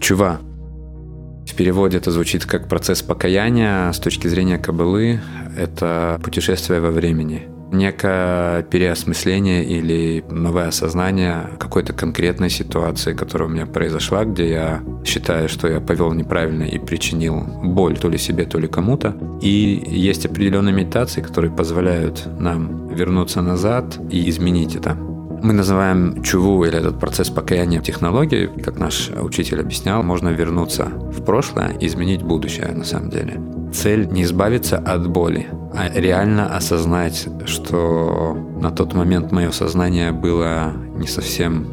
Чува. 0.00 0.40
В 1.46 1.54
переводе 1.54 1.98
это 1.98 2.10
звучит 2.10 2.46
как 2.46 2.68
процесс 2.68 3.02
покаяния. 3.02 3.92
С 3.92 3.98
точки 3.98 4.28
зрения 4.28 4.58
Кабалы 4.58 5.20
это 5.56 6.20
путешествие 6.22 6.80
во 6.80 6.90
времени– 6.90 7.48
некое 7.74 8.62
переосмысление 8.62 9.64
или 9.64 10.24
новое 10.30 10.68
осознание 10.68 11.50
какой-то 11.58 11.92
конкретной 11.92 12.50
ситуации, 12.50 13.12
которая 13.12 13.48
у 13.48 13.52
меня 13.52 13.66
произошла, 13.66 14.24
где 14.24 14.48
я 14.48 14.82
считаю, 15.04 15.48
что 15.48 15.68
я 15.68 15.80
повел 15.80 16.12
неправильно 16.12 16.62
и 16.62 16.78
причинил 16.78 17.40
боль 17.62 17.98
то 17.98 18.08
ли 18.08 18.16
себе, 18.16 18.44
то 18.44 18.58
ли 18.58 18.68
кому-то. 18.68 19.16
И 19.42 19.82
есть 19.86 20.24
определенные 20.24 20.74
медитации, 20.74 21.20
которые 21.20 21.52
позволяют 21.52 22.26
нам 22.38 22.88
вернуться 22.88 23.42
назад 23.42 23.98
и 24.10 24.28
изменить 24.30 24.76
это. 24.76 24.96
Мы 25.44 25.52
называем 25.52 26.22
чуву 26.22 26.64
или 26.64 26.78
этот 26.78 26.98
процесс 26.98 27.28
покаяния 27.28 27.82
технологии, 27.82 28.48
как 28.64 28.78
наш 28.78 29.10
учитель 29.10 29.60
объяснял, 29.60 30.02
можно 30.02 30.30
вернуться 30.30 30.86
в 30.86 31.22
прошлое 31.22 31.76
и 31.78 31.86
изменить 31.86 32.22
будущее 32.22 32.68
на 32.68 32.82
самом 32.82 33.10
деле. 33.10 33.38
Цель 33.70 34.08
не 34.08 34.22
избавиться 34.22 34.78
от 34.78 35.06
боли, 35.06 35.48
а 35.74 35.90
реально 35.94 36.56
осознать, 36.56 37.28
что 37.44 38.34
на 38.58 38.70
тот 38.70 38.94
момент 38.94 39.32
мое 39.32 39.50
сознание 39.50 40.12
было 40.12 40.72
не 40.96 41.06
совсем 41.06 41.66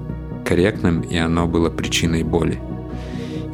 корректным, 0.43 0.99
и 0.99 1.15
оно 1.15 1.47
было 1.47 1.69
причиной 1.69 2.23
боли. 2.23 2.59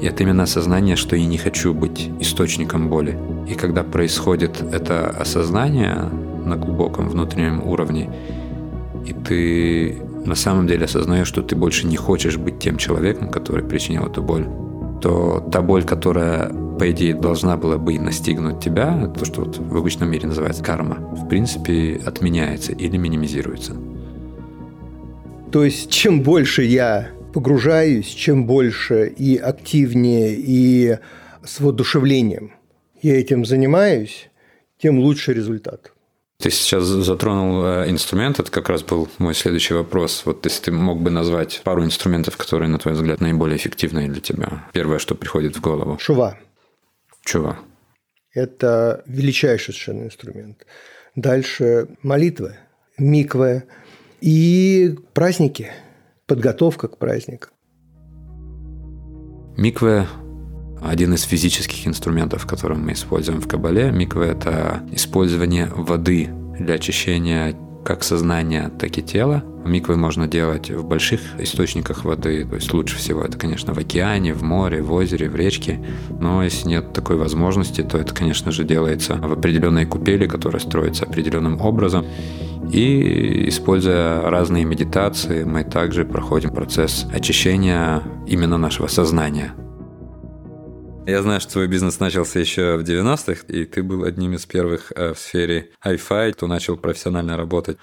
И 0.02 0.08
это 0.08 0.24
именно 0.24 0.44
осознание, 0.44 0.96
что 0.96 1.16
я 1.16 1.28
не 1.28 1.38
хочу 1.38 1.76
быть 1.76 2.10
источником 2.20 2.90
боли. 2.90 3.16
И 3.48 3.54
когда 3.54 3.84
происходит 3.84 4.64
это 4.74 5.10
осознание 5.10 6.10
на 6.44 6.56
глубоком 6.56 7.08
внутреннем 7.08 7.62
уровне, 7.64 8.10
и 9.06 9.14
ты 9.14 10.07
на 10.28 10.36
самом 10.36 10.68
деле 10.68 10.86
осознаешь, 10.86 11.28
что 11.28 11.42
ты 11.42 11.56
больше 11.56 11.88
не 11.88 11.98
хочешь 11.98 12.38
быть 12.38 12.60
тем 12.60 12.78
человеком, 12.78 13.30
который 13.30 13.64
причинил 13.64 14.06
эту 14.06 14.22
боль, 14.22 14.46
то 15.02 15.48
та 15.52 15.62
боль, 15.62 15.84
которая 15.84 16.52
по 16.78 16.92
идее, 16.92 17.16
должна 17.16 17.58
была 17.58 17.78
бы 17.78 17.98
настигнуть 18.00 18.60
тебя, 18.60 19.12
то, 19.18 19.26
что 19.26 19.42
вот 19.42 19.58
в 19.58 19.76
обычном 19.76 20.12
мире 20.12 20.28
называется 20.28 20.64
карма, 20.64 20.96
в 20.96 21.28
принципе, 21.28 22.00
отменяется 22.06 22.72
или 22.72 22.98
минимизируется. 22.98 23.76
То 25.52 25.64
есть, 25.64 25.90
чем 25.90 26.22
больше 26.22 26.64
я 26.64 27.10
погружаюсь, 27.34 28.08
чем 28.08 28.46
больше 28.46 29.08
и 29.08 29.38
активнее, 29.38 30.36
и 30.38 30.98
с 31.44 31.60
воодушевлением 31.60 32.52
я 33.02 33.20
этим 33.20 33.46
занимаюсь, 33.46 34.30
тем 34.78 35.00
лучше 35.00 35.34
результат. 35.34 35.94
Ты 36.40 36.52
сейчас 36.52 36.84
затронул 36.84 37.66
э, 37.66 37.90
инструмент, 37.90 38.40
это 38.40 38.52
как 38.52 38.70
раз 38.70 38.84
был 38.84 39.10
мой 39.18 39.34
следующий 39.34 39.74
вопрос. 39.74 40.22
Вот 40.26 40.46
если 40.46 40.66
ты 40.66 40.72
мог 40.72 41.02
бы 41.02 41.10
назвать 41.10 41.62
пару 41.64 41.84
инструментов, 41.84 42.38
которые, 42.38 42.70
на 42.70 42.78
твой 42.78 42.94
взгляд, 42.94 43.22
наиболее 43.22 43.58
эффективные 43.58 44.08
для 44.08 44.22
тебя. 44.22 44.68
Первое, 44.72 45.00
что 45.00 45.16
приходит 45.16 45.56
в 45.56 45.62
голову. 45.62 45.98
Шува. 46.00 46.38
Чего? 47.26 47.58
Это 48.34 49.04
величайший 49.08 49.74
совершенно 49.74 50.04
инструмент. 50.04 50.66
Дальше 51.16 51.88
молитвы, 52.04 52.56
миквы 53.00 53.64
и 54.22 54.96
праздники, 55.14 55.72
подготовка 56.28 56.88
к 56.88 57.00
праздникам. 57.00 57.50
Миквы– 59.58 60.06
один 60.82 61.14
из 61.14 61.24
физических 61.24 61.88
инструментов, 61.88 62.46
которые 62.46 62.78
мы 62.78 62.94
используем 62.94 63.42
в 63.42 63.48
Кабале. 63.48 63.92
Миквы– 63.92 64.26
это 64.26 64.82
использование 64.92 65.68
воды 65.68 66.30
для 66.60 66.76
очищения 66.76 67.56
как 67.88 68.04
сознания, 68.04 68.70
так 68.78 68.98
и 68.98 69.02
тела. 69.02 69.46
Миквы 69.66 69.96
можно 69.96 70.28
делать 70.28 70.70
в 70.70 70.84
больших 70.84 71.22
источниках 71.40 72.04
воды, 72.04 72.46
то 72.46 72.56
есть 72.56 72.74
лучше 72.74 72.98
всего 72.98 73.22
это, 73.22 73.38
конечно, 73.38 73.74
в 73.74 73.78
океане, 73.78 74.34
в 74.34 74.44
море, 74.44 74.82
в 74.82 74.92
озере, 74.92 75.30
в 75.30 75.36
речке. 75.38 75.80
Но 76.20 76.44
если 76.44 76.68
нет 76.68 76.92
такой 76.92 77.16
возможности, 77.16 77.84
то 77.84 77.98
это, 77.98 78.14
конечно 78.14 78.52
же, 78.52 78.66
делается 78.66 79.16
в 79.16 79.32
определенной 79.32 79.86
купели, 79.86 80.28
которая 80.28 80.60
строится 80.60 81.06
определенным 81.06 81.62
образом. 81.62 82.06
И 82.74 83.48
используя 83.48 84.22
разные 84.30 84.66
медитации, 84.66 85.46
мы 85.46 85.64
также 85.64 86.04
проходим 86.04 86.50
процесс 86.50 87.06
очищения 87.14 88.04
именно 88.28 88.58
нашего 88.58 88.88
сознания. 88.88 89.54
Я 91.08 91.22
знаю, 91.22 91.40
что 91.40 91.54
твой 91.54 91.68
бизнес 91.68 92.02
начался 92.02 92.38
еще 92.38 92.76
в 92.76 92.82
90-х, 92.82 93.46
и 93.48 93.64
ты 93.64 93.82
был 93.82 94.04
одним 94.04 94.34
из 94.34 94.46
первых 94.46 94.92
э, 94.94 95.14
в 95.14 95.18
сфере 95.18 95.70
Hi-Fi, 95.82 96.34
кто 96.34 96.48
начал 96.48 96.76
профессионально 96.76 97.38
работать. 97.38 97.78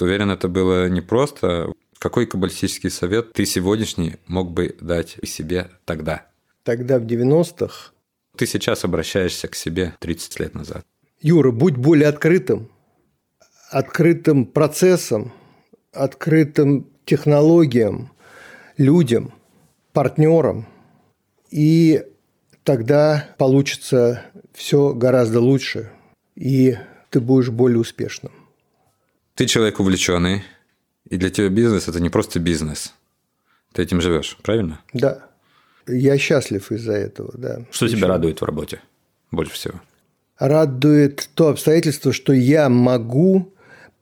Уверен, 0.00 0.32
это 0.32 0.48
было 0.48 0.88
непросто? 0.88 1.72
Какой 2.00 2.26
каббалистический 2.26 2.90
совет 2.90 3.32
ты 3.32 3.46
сегодняшний 3.46 4.16
мог 4.26 4.50
бы 4.50 4.74
дать 4.80 5.18
себе 5.22 5.70
тогда? 5.84 6.26
Тогда 6.64 6.98
в 6.98 7.04
90-х. 7.04 7.92
Ты 8.36 8.44
сейчас 8.44 8.84
обращаешься 8.84 9.46
к 9.46 9.54
себе 9.54 9.94
30 10.00 10.40
лет 10.40 10.54
назад. 10.56 10.84
Юра, 11.20 11.52
будь 11.52 11.76
более 11.76 12.08
открытым. 12.08 12.72
открытым 13.70 14.46
процессам, 14.46 15.32
открытым 15.92 16.90
технологиям, 17.04 18.10
людям, 18.76 19.32
партнерам. 19.92 20.66
И 21.52 22.02
тогда 22.68 23.26
получится 23.38 24.26
все 24.52 24.92
гораздо 24.92 25.40
лучше, 25.40 25.90
и 26.34 26.76
ты 27.08 27.18
будешь 27.18 27.48
более 27.48 27.78
успешным. 27.78 28.30
Ты 29.36 29.46
человек 29.46 29.80
увлеченный, 29.80 30.42
и 31.08 31.16
для 31.16 31.30
тебя 31.30 31.48
бизнес– 31.48 31.88
это 31.88 31.98
не 31.98 32.10
просто 32.10 32.40
бизнес. 32.40 32.92
Ты 33.72 33.80
этим 33.80 34.02
живешь, 34.02 34.36
правильно? 34.42 34.82
Да. 34.92 35.30
Я 35.86 36.18
счастлив 36.18 36.70
из-за 36.70 36.92
этого, 36.92 37.32
да. 37.38 37.64
Что 37.70 37.86
Причем... 37.86 38.00
тебя 38.00 38.08
радует 38.08 38.42
в 38.42 38.44
работе 38.44 38.82
больше 39.30 39.54
всего? 39.54 39.80
Радует 40.38 41.30
то 41.32 41.48
обстоятельство, 41.48 42.12
что 42.12 42.34
я 42.34 42.68
могу 42.68 43.50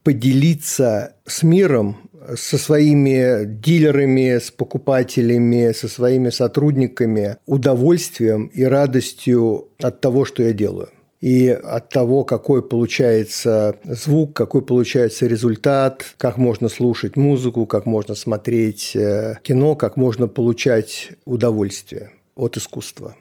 поделиться 0.02 1.14
с 1.24 1.44
миром, 1.44 2.05
со 2.34 2.58
своими 2.58 3.44
дилерами, 3.44 4.38
с 4.38 4.50
покупателями, 4.50 5.72
со 5.72 5.88
своими 5.88 6.30
сотрудниками 6.30 7.36
удовольствием 7.46 8.46
и 8.46 8.64
радостью 8.64 9.68
от 9.78 10.00
того, 10.00 10.24
что 10.24 10.42
я 10.42 10.52
делаю 10.52 10.88
и 11.20 11.48
от 11.48 11.88
того, 11.88 12.24
какой 12.24 12.62
получается 12.62 13.76
звук, 13.84 14.34
какой 14.34 14.62
получается 14.62 15.26
результат, 15.26 16.14
как 16.18 16.36
можно 16.36 16.68
слушать 16.68 17.16
музыку, 17.16 17.66
как 17.66 17.86
можно 17.86 18.14
смотреть 18.14 18.94
э, 18.94 19.36
кино, 19.42 19.74
как 19.76 19.96
можно 19.96 20.28
получать 20.28 21.10
удовольствие 21.24 22.12
от 22.34 22.56
искусства. 22.56 23.16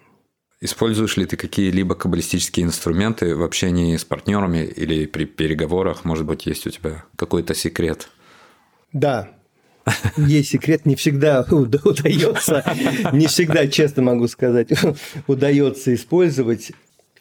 Используешь 0.62 1.18
ли 1.18 1.26
ты 1.26 1.38
какие-либо 1.38 1.96
каббалистические 1.96 2.66
инструменты 2.66 3.36
в 3.36 3.44
общении 3.44 3.96
с 3.96 4.06
партнерами 4.06 4.66
или 4.66 5.06
при 5.06 5.26
переговорах? 5.26 6.06
Может 6.06 6.26
быть, 6.26 6.46
есть 6.46 6.66
у 6.68 6.70
тебя 6.70 7.06
какой-то 7.16 7.54
секрет? 7.54 8.10
Да, 8.96 9.28
есть 10.16 10.52
секрет, 10.52 10.86
не 10.86 10.96
всегда 10.96 11.42
удается, 11.52 12.64
не 13.12 13.28
всегда, 13.28 13.68
честно 13.68 14.04
могу 14.04 14.30
сказать, 14.30 14.70
удается 15.28 15.94
использовать 15.94 16.72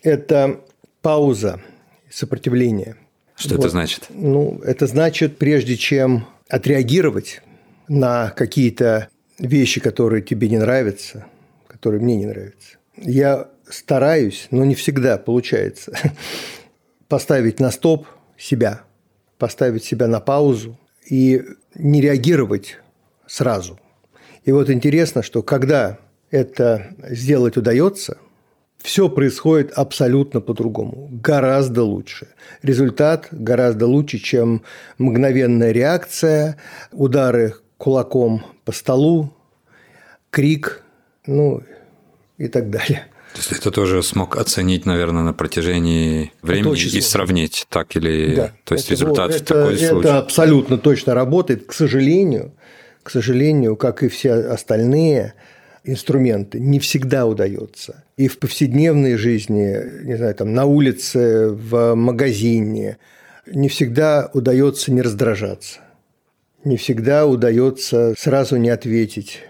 это 0.01 0.61
пауза, 1.03 1.61
сопротивление. 2.09 2.95
Что 3.35 3.57
вот. 3.57 3.65
это 3.65 3.71
значит? 3.71 4.05
Ну, 4.11 4.61
это 4.65 4.87
значит, 4.87 5.37
прежде 5.37 5.77
чем 5.77 6.29
отреагировать 6.49 7.43
на 7.89 8.31
какие-то 8.31 9.09
вещи, 9.41 9.81
которые 9.81 10.23
тебе 10.23 10.49
не 10.49 10.59
нравятся, 10.59 11.27
которые 11.67 12.01
мне 12.01 12.15
не 12.15 12.27
нравятся, 12.27 12.77
я 12.97 13.49
стараюсь, 13.69 14.47
но 14.53 14.65
не 14.65 14.77
всегда 14.77 15.19
получается, 15.19 15.93
поставить 17.09 17.59
на 17.59 17.73
стоп 17.73 18.07
себя, 18.39 18.83
поставить 19.39 19.83
себя 19.83 20.07
на 20.07 20.21
паузу 20.21 20.79
и 21.09 21.43
не 21.75 22.01
реагировать 22.01 22.79
сразу. 23.27 23.79
И 24.45 24.53
вот 24.53 24.71
интересно, 24.71 25.23
что 25.23 25.43
когда 25.43 25.99
это 26.31 26.95
сделать 27.09 27.57
удается, 27.57 28.19
все 28.79 29.09
происходит 29.09 29.73
абсолютно 29.73 30.43
по-другому, 30.43 31.09
гораздо 31.11 31.85
лучше. 31.85 32.29
Результат 32.63 33.29
гораздо 33.31 33.87
лучше, 33.87 34.19
чем 34.19 34.63
мгновенная 34.99 35.73
реакция, 35.73 36.59
удары 36.93 37.55
кулаком 37.79 38.45
по 38.65 38.73
столу, 38.73 39.33
крик, 40.31 40.83
ну 41.27 41.63
и 42.37 42.49
так 42.49 42.69
далее. 42.69 43.07
То 43.35 43.41
есть 43.41 43.51
это 43.51 43.73
тоже 43.73 44.01
смог 44.05 44.37
оценить, 44.37 44.87
наверное, 44.87 45.25
на 45.25 45.33
протяжении 45.33 46.33
времени 46.41 46.81
и 46.81 47.01
сравнить, 47.01 47.67
так 47.69 47.97
или... 47.97 48.37
Да. 48.37 48.53
То 48.63 48.75
есть 48.77 48.87
это, 48.87 48.95
результат 48.95 49.31
это, 49.33 49.45
такой 49.45 49.75
это 49.75 49.89
случай. 49.89 50.09
абсолютно 50.09 50.79
точно 50.79 51.15
работает. 51.15 51.67
К 51.67 51.73
сожалению, 51.73 52.53
к 53.03 53.11
сожалению, 53.11 53.75
как 53.75 54.05
и 54.05 54.09
все 54.09 54.35
остальные 54.35 55.35
инструменты, 55.83 56.61
не 56.61 56.79
всегда 56.79 57.27
удается. 57.27 58.05
И 58.17 58.29
в 58.29 58.39
повседневной 58.39 59.17
жизни, 59.17 60.05
не 60.05 60.17
знаю, 60.17 60.37
там 60.37 60.55
на 60.55 60.65
улице, 60.65 61.49
в 61.49 61.97
магазине, 61.97 62.99
не 63.47 63.69
всегда 63.69 64.31
удается 64.33 64.93
не 64.93 65.03
раздражаться. 65.03 65.81
Не 66.63 66.77
всегда 66.77 67.27
удается 67.27 68.15
сразу 68.17 68.59
не 68.59 68.71
ответить 68.71 69.41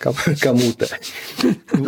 кому-то. 0.00 0.88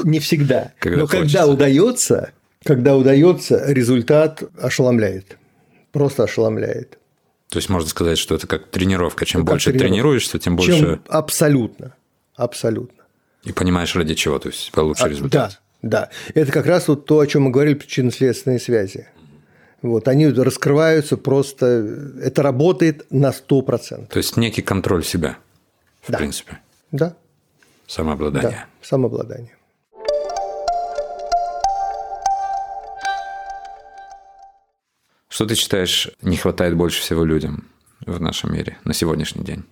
Не 0.05 0.18
всегда. 0.20 0.72
Когда 0.79 0.98
Но 0.98 1.07
хочется. 1.07 1.38
когда 1.38 1.46
удается, 1.46 2.33
когда 2.64 2.96
удается, 2.96 3.62
результат 3.66 4.42
ошеломляет. 4.61 5.38
Просто 5.90 6.25
ошеломляет. 6.25 6.98
То 7.48 7.59
есть 7.59 7.68
можно 7.68 7.88
сказать, 7.88 8.18
что 8.18 8.35
это 8.35 8.46
как 8.46 8.68
тренировка. 8.68 9.27
Чем 9.27 9.42
как 9.42 9.55
больше 9.55 9.70
тренировка. 9.70 9.88
тренируешься, 9.88 10.38
тем 10.38 10.57
больше. 10.57 10.79
Чем 10.79 11.03
абсолютно. 11.09 11.94
Абсолютно. 12.35 13.03
И 13.44 13.53
понимаешь, 13.53 13.94
ради 13.94 14.14
чего, 14.14 14.38
то 14.38 14.48
есть 14.48 14.70
получше 14.72 15.05
а, 15.05 15.09
результат. 15.09 15.61
Да, 15.83 16.09
да. 16.09 16.11
Это 16.35 16.53
как 16.53 16.66
раз 16.66 16.88
вот 16.88 17.07
то, 17.07 17.18
о 17.18 17.27
чем 17.27 17.42
мы 17.42 17.51
говорили, 17.51 17.75
причинно-следственные 17.75 18.61
связи. 18.61 19.09
Вот, 19.83 20.07
они 20.07 20.29
раскрываются 20.29 21.16
просто, 21.16 21.66
это 22.22 22.42
работает 22.42 23.05
на 23.11 23.31
100%. 23.31 24.07
То 24.07 24.16
есть 24.16 24.37
некий 24.37 24.62
контроль 24.62 25.05
себя, 25.05 25.38
в 26.03 26.12
да. 26.12 26.18
принципе. 26.18 26.61
Да. 26.92 27.16
Самообладание. 27.86 28.50
Да, 28.50 28.66
самообладание. 28.80 29.56
Что 35.28 35.46
ты 35.46 35.54
считаешь 35.54 36.10
не 36.20 36.36
хватает 36.36 36.76
больше 36.76 37.00
всего 37.00 37.24
людям 37.24 37.68
в 38.04 38.20
нашем 38.20 38.52
мире 38.52 38.78
на 38.84 38.92
сегодняшний 38.92 39.44
день? 39.44 39.64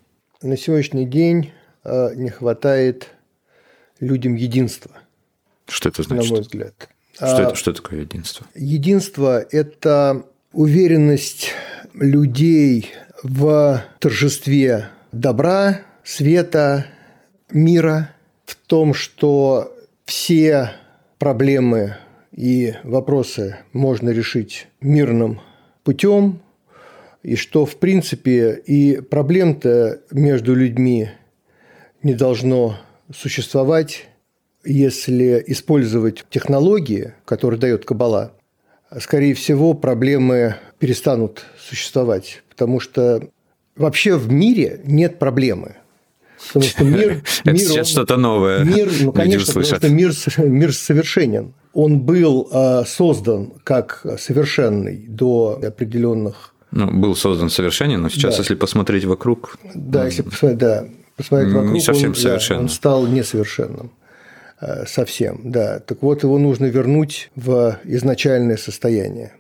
На 0.43 0.57
сегодняшний 0.57 1.05
день 1.05 1.53
э, 1.85 2.15
не 2.15 2.31
хватает 2.31 3.09
людям 4.01 4.35
единства. 4.35 4.91
Что 5.69 5.91
это 5.91 6.03
значит? 6.03 6.31
На 6.31 6.35
мой 6.35 6.41
взгляд. 6.41 6.89
Что, 7.13 7.37
а, 7.37 7.43
это, 7.43 7.55
что 7.55 7.73
такое 7.73 8.01
единство? 8.01 8.47
Единство– 8.55 9.41
это 9.51 10.25
уверенность 10.53 11.51
людей 11.93 12.91
в 13.23 13.85
торжестве 13.99 14.89
добра, 15.13 15.83
света, 16.05 16.87
мира, 17.53 18.11
в 18.45 18.57
том, 18.57 18.95
что 18.95 19.77
все 20.05 20.73
проблемы 21.19 21.97
и 22.33 22.75
вопросы 22.85 23.57
можно 23.73 24.11
решить 24.11 24.69
мирным 24.81 25.41
путем, 25.85 26.41
и 27.23 27.37
что, 27.37 27.67
в 27.67 27.77
принципе, 27.77 28.55
и 28.67 29.01
проблем-то 29.01 30.01
между 30.11 30.55
людьми 30.55 31.11
не 32.03 32.15
должно 32.15 32.79
существовать, 33.15 34.07
если 34.65 35.43
использовать 35.47 36.25
технологии, 36.31 37.15
которые 37.25 37.61
дает 37.61 37.85
Кабала, 37.85 38.33
скорее 38.99 39.35
всего, 39.35 39.75
проблемы 39.75 40.57
перестанут 40.79 41.45
существовать, 41.59 42.43
потому 42.49 42.81
что 42.81 43.29
вообще 43.77 44.17
в 44.17 44.33
мире 44.33 44.81
нет 44.85 45.19
проблемы. 45.19 45.77
Потому 46.49 46.65
что 46.65 46.85
мир... 46.85 47.23
Это 47.45 47.59
сейчас 47.59 47.89
что-то 47.89 48.17
новое. 48.17 48.65
Мир, 48.65 48.91
ну, 49.01 49.13
конечно, 49.13 49.47
потому 49.47 49.65
что 49.65 49.89
мир, 49.89 50.13
мир 50.39 50.73
совершенен. 50.73 51.55
Он 51.73 52.01
был 52.01 52.49
э, 52.53 52.85
создан 52.87 53.53
как 53.65 54.05
совершенный 54.19 55.07
до 55.07 55.61
определенных... 55.63 56.55
Ну, 56.73 56.91
был 56.91 57.15
создан 57.17 57.51
совершенен, 57.51 58.01
но 58.01 58.09
сейчас, 58.09 58.37
да. 58.37 58.43
если 58.43 58.55
посмотреть 58.55 59.05
вокруг... 59.05 59.59
Да, 59.75 60.07
если 60.07 60.23
посмотреть, 60.23 60.59
да, 60.59 60.87
посмотреть 61.17 61.53
вокруг, 61.53 61.73
не 61.73 61.81
совсем 61.81 62.11
он, 62.11 62.17
совершенным. 62.17 62.61
Да, 62.61 62.65
он 62.65 62.69
стал 62.69 63.07
несовершенным 63.07 63.93
э, 64.61 64.87
совсем, 64.87 65.41
да. 65.45 65.81
Так 65.81 66.03
вот, 66.03 66.23
его 66.23 66.39
нужно 66.39 66.67
вернуть 66.67 67.31
в 67.37 67.79
изначальное 67.85 68.57
состояние. 68.57 69.33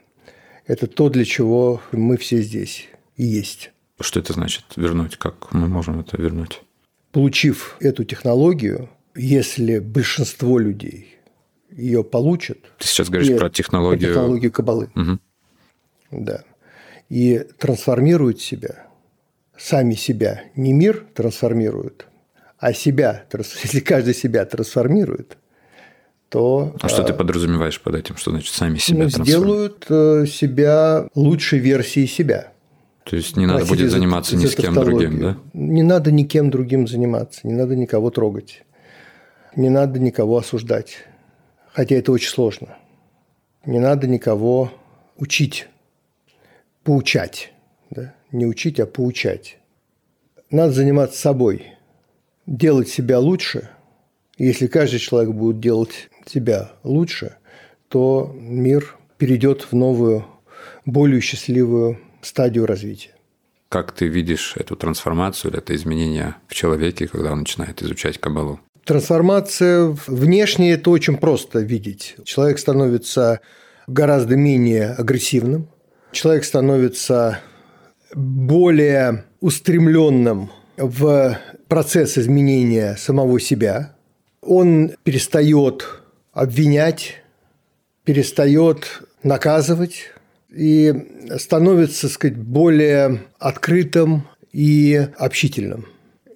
Это 0.67 0.87
то, 0.87 1.09
для 1.09 1.25
чего 1.25 1.81
мы 1.91 2.17
все 2.17 2.43
здесь 2.43 2.89
и 3.17 3.25
есть. 3.25 3.73
Что 4.01 4.21
это 4.21 4.33
значит 4.33 4.65
вернуть? 4.77 5.17
Как 5.17 5.53
мы 5.53 5.69
можем 5.69 6.01
это 6.01 6.21
вернуть? 6.21 6.63
Получив 7.12 7.77
эту 7.81 8.05
технологию, 8.05 8.88
если 9.14 9.79
большинство 9.79 10.59
людей 10.59 11.18
ее 11.70 12.05
получат... 12.05 12.59
Ты 12.79 12.87
сейчас 12.87 13.09
говоришь 13.09 13.38
про 13.38 13.51
технологию... 13.51 14.01
Про 14.01 14.07
технологию 14.09 14.53
кабалы. 14.53 14.90
Угу. 14.94 15.18
Да. 16.12 16.44
И 17.09 17.44
трансформируют 17.59 18.40
себя, 18.40 18.87
сами 19.57 19.94
себя, 19.94 20.44
не 20.55 20.73
мир 20.73 21.07
трансформируют, 21.14 22.07
а 22.59 22.73
себя, 22.73 23.25
если 23.62 23.81
каждый 23.81 24.14
себя 24.14 24.44
трансформирует, 24.44 25.37
то... 26.29 26.77
А 26.81 26.88
что 26.88 27.03
ты 27.03 27.12
а, 27.12 27.16
подразумеваешь 27.16 27.81
под 27.81 27.96
этим? 27.96 28.16
Что 28.16 28.31
значит 28.31 28.55
сами 28.55 28.79
себя 28.79 29.05
ну, 29.05 29.25
Сделают 29.25 29.87
э, 29.88 30.27
себя 30.27 31.09
лучшей 31.16 31.59
версией 31.59 32.07
себя. 32.07 32.53
То 33.05 33.17
есть 33.17 33.37
не 33.37 33.47
надо 33.47 33.65
будет 33.65 33.91
заниматься 33.91 34.37
ни 34.37 34.47
с 34.47 34.55
кем 34.55 34.75
другим, 34.75 35.21
да? 35.21 35.39
Не 35.53 35.83
надо 35.83 36.13
никем 36.13 36.51
другим 36.51 36.87
заниматься, 36.87 37.47
не 37.47 37.55
надо 37.55 37.75
никого 37.77 38.11
трогать, 38.11 38.63
не 39.57 39.69
надо 39.69 39.99
никого 39.99 40.37
осуждать, 40.37 40.99
хотя 41.73 41.97
это 41.97 42.13
очень 42.13 42.29
сложно. 42.29 42.77
Не 43.65 43.79
надо 43.79 44.07
никого 44.07 44.73
учить, 45.17 45.69
поучать. 46.83 47.53
Да? 47.91 48.15
Не 48.33 48.47
учить, 48.47 48.81
а 48.81 48.87
поучать. 48.87 49.59
Надо 50.51 50.73
заниматься 50.73 51.19
собой, 51.19 51.67
делать 52.47 52.89
себя 52.89 53.19
лучше. 53.19 53.69
Если 54.39 54.67
каждый 54.67 54.99
человек 54.99 55.35
будет 55.35 55.61
делать 55.61 56.09
себя 56.27 56.73
лучше, 56.83 57.37
то 57.89 58.35
мир 58.35 58.97
перейдет 59.19 59.63
в 59.71 59.75
новую, 59.75 60.25
более 60.87 61.21
счастливую 61.21 61.99
стадию 62.22 62.66
развития. 62.66 63.11
Как 63.68 63.92
ты 63.92 64.09
видишь 64.09 64.54
эту 64.56 64.74
трансформацию 64.74 65.54
это 65.54 65.74
изменение 65.74 66.35
в 66.48 66.54
человеке, 66.54 67.06
когда 67.06 67.33
он 67.33 67.40
начинает 67.40 67.83
изучать 67.83 68.18
Кабалу? 68.18 68.61
Трансформация 68.85 69.96
внешне 70.06 70.72
это 70.72 70.90
очень 70.90 71.16
просто 71.16 71.61
видеть. 71.61 72.16
Человек 72.24 72.59
становится 72.59 73.40
гораздо 73.87 74.37
менее 74.37 74.90
агрессивным, 74.90 75.68
человек 76.12 76.44
становится 76.44 77.40
более 78.14 79.24
устремленным 79.40 80.50
в 80.76 81.38
процесс 81.68 82.18
изменения 82.18 82.96
самого 82.96 83.38
себя. 83.38 83.94
Он 84.42 84.92
перестает 85.04 85.87
обвинять, 86.33 87.22
перестает 88.04 89.02
наказывать 89.22 90.12
и 90.55 90.95
становится, 91.39 92.03
так 92.03 92.11
сказать, 92.13 92.37
более 92.37 93.21
открытым 93.39 94.27
и 94.53 95.09
общительным. 95.17 95.87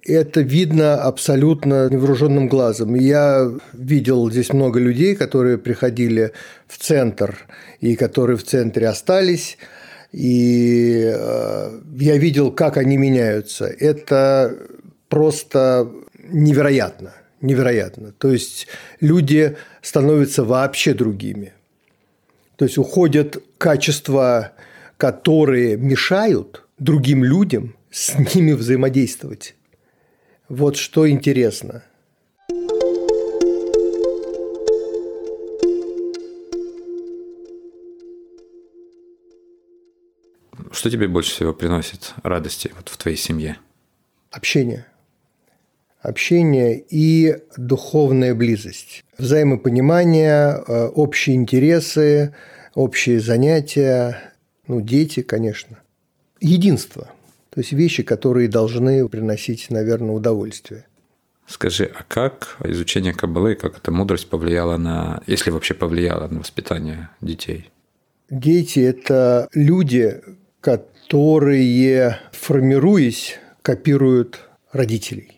Это 0.07 0.41
видно 0.41 1.01
абсолютно 1.01 1.89
невооруженным 1.89 2.47
глазом. 2.47 2.93
Я 2.93 3.51
видел 3.73 4.29
здесь 4.29 4.53
много 4.53 4.79
людей, 4.79 5.15
которые 5.15 5.57
приходили 5.57 6.31
в 6.67 6.77
центр 6.77 7.47
и 7.81 7.95
которые 7.95 8.37
в 8.37 8.43
центре 8.43 8.87
остались. 8.87 9.57
И 10.11 11.11
э, 11.11 11.79
я 11.99 12.17
видел, 12.17 12.51
как 12.51 12.77
они 12.77 12.97
меняются. 12.97 13.65
Это 13.65 14.55
просто 15.09 15.91
невероятно. 16.29 17.13
Невероятно. 17.41 18.11
То 18.11 18.31
есть 18.31 18.67
люди 19.01 19.57
становятся 19.81 20.43
вообще 20.43 20.93
другими. 20.93 21.54
То 22.57 22.65
есть 22.65 22.77
уходят 22.77 23.43
качества, 23.57 24.53
которые 24.97 25.77
мешают 25.77 26.65
другим 26.77 27.23
людям 27.23 27.75
с 27.91 28.15
ними 28.35 28.53
взаимодействовать. 28.53 29.55
Вот 30.47 30.77
что 30.77 31.09
интересно. 31.09 31.83
Что 40.71 40.89
тебе 40.89 41.07
больше 41.07 41.31
всего 41.31 41.53
приносит 41.53 42.13
радости 42.23 42.71
вот 42.75 42.89
в 42.89 42.97
твоей 42.97 43.17
семье? 43.17 43.57
Общение. 44.31 44.85
Общение 46.05 46.79
и 46.87 47.35
духовная 47.57 48.35
близость. 48.35 49.03
Взаимопонимание, 49.17 50.61
э, 50.67 50.85
общие 50.89 51.35
интересы, 51.35 52.35
общие 52.75 53.19
занятия, 53.19 54.33
ну, 54.67 54.81
дети, 54.81 55.23
конечно. 55.23 55.79
Единство. 56.39 57.09
То 57.49 57.59
есть 57.61 57.71
вещи, 57.71 58.03
которые 58.03 58.47
должны 58.47 59.09
приносить, 59.09 59.71
наверное, 59.71 60.11
удовольствие. 60.11 60.85
Скажи, 61.47 61.85
а 61.85 62.03
как 62.07 62.57
изучение 62.63 63.13
Каббалы, 63.13 63.55
как 63.55 63.79
эта 63.79 63.91
мудрость 63.91 64.29
повлияла 64.29 64.77
на, 64.77 65.23
если 65.25 65.49
вообще 65.49 65.73
повлияла 65.73 66.27
на 66.27 66.37
воспитание 66.41 67.09
детей? 67.19 67.71
Дети– 68.29 68.79
это 68.81 69.47
люди, 69.55 70.21
которые, 70.61 72.19
формируясь, 72.31 73.39
копируют 73.63 74.41
родителей. 74.71 75.34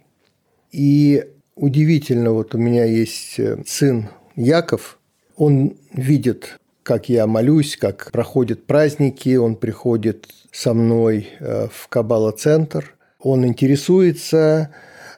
И 0.72 1.26
удивительно, 1.56 2.32
вот 2.32 2.56
у 2.56 2.58
меня 2.58 2.86
есть 2.86 3.40
сын 3.66 4.10
Яков, 4.36 5.00
он 5.36 5.76
видит 5.94 6.60
как 6.88 7.10
я 7.10 7.28
молюсь, 7.28 7.76
как 7.76 8.12
проходят 8.14 8.66
праздники, 8.66 9.36
он 9.36 9.58
приходит 9.58 10.30
со 10.54 10.74
мной 10.74 11.28
э, 11.42 11.68
в 11.70 11.90
Каббала-центр, 11.90 12.96
он 13.20 13.46
интересуется, 13.46 14.70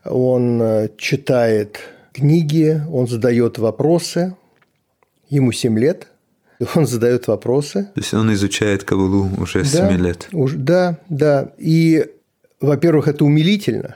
он 0.03 0.59
э, 0.59 0.89
читает 0.97 1.79
книги, 2.11 2.81
он 2.91 3.07
задает 3.07 3.59
вопросы, 3.59 4.35
ему 5.29 5.51
7 5.51 5.77
лет, 5.77 6.07
он 6.75 6.87
задает 6.87 7.27
вопросы. 7.27 7.83
То 7.93 7.99
есть 7.99 8.15
он 8.15 8.33
изучает 8.33 8.83
Кабалу 8.83 9.29
уже 9.37 9.63
с 9.63 9.71
да, 9.71 9.91
7 9.91 10.01
лет? 10.03 10.27
Уж, 10.31 10.53
да, 10.53 10.97
да. 11.07 11.51
И, 11.59 12.03
во-первых, 12.59 13.07
это 13.07 13.23
умилительно. 13.25 13.95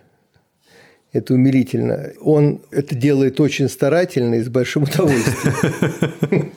Это 1.14 1.36
умилительно. 1.36 2.12
Он 2.22 2.62
это 2.72 2.96
делает 2.96 3.40
очень 3.40 3.70
старательно 3.70 4.36
и 4.36 4.42
с 4.42 4.50
большим 4.50 4.84
удовольствием. 4.84 6.52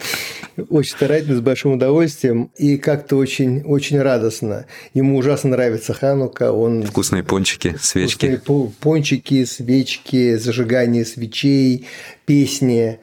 Очень 0.71 0.93
старательно, 0.93 1.37
с 1.37 1.43
большим 1.43 1.73
удовольствием 1.73 2.51
и 2.57 2.79
как-то 2.79 3.17
очень, 3.17 3.61
очень 3.61 4.01
радостно. 4.01 4.65
Ему 4.95 5.19
ужасно 5.19 5.51
нравится 5.51 5.93
Ханука. 5.93 6.51
Он... 6.51 6.83
Вкусные 6.83 7.23
пончики, 7.23 7.77
свечки. 7.79 8.37
Вкусные 8.37 8.73
пончики, 8.81 9.45
свечки, 9.45 10.37
зажигание 10.37 11.05
свечей, 11.05 11.87
песни 12.25 12.99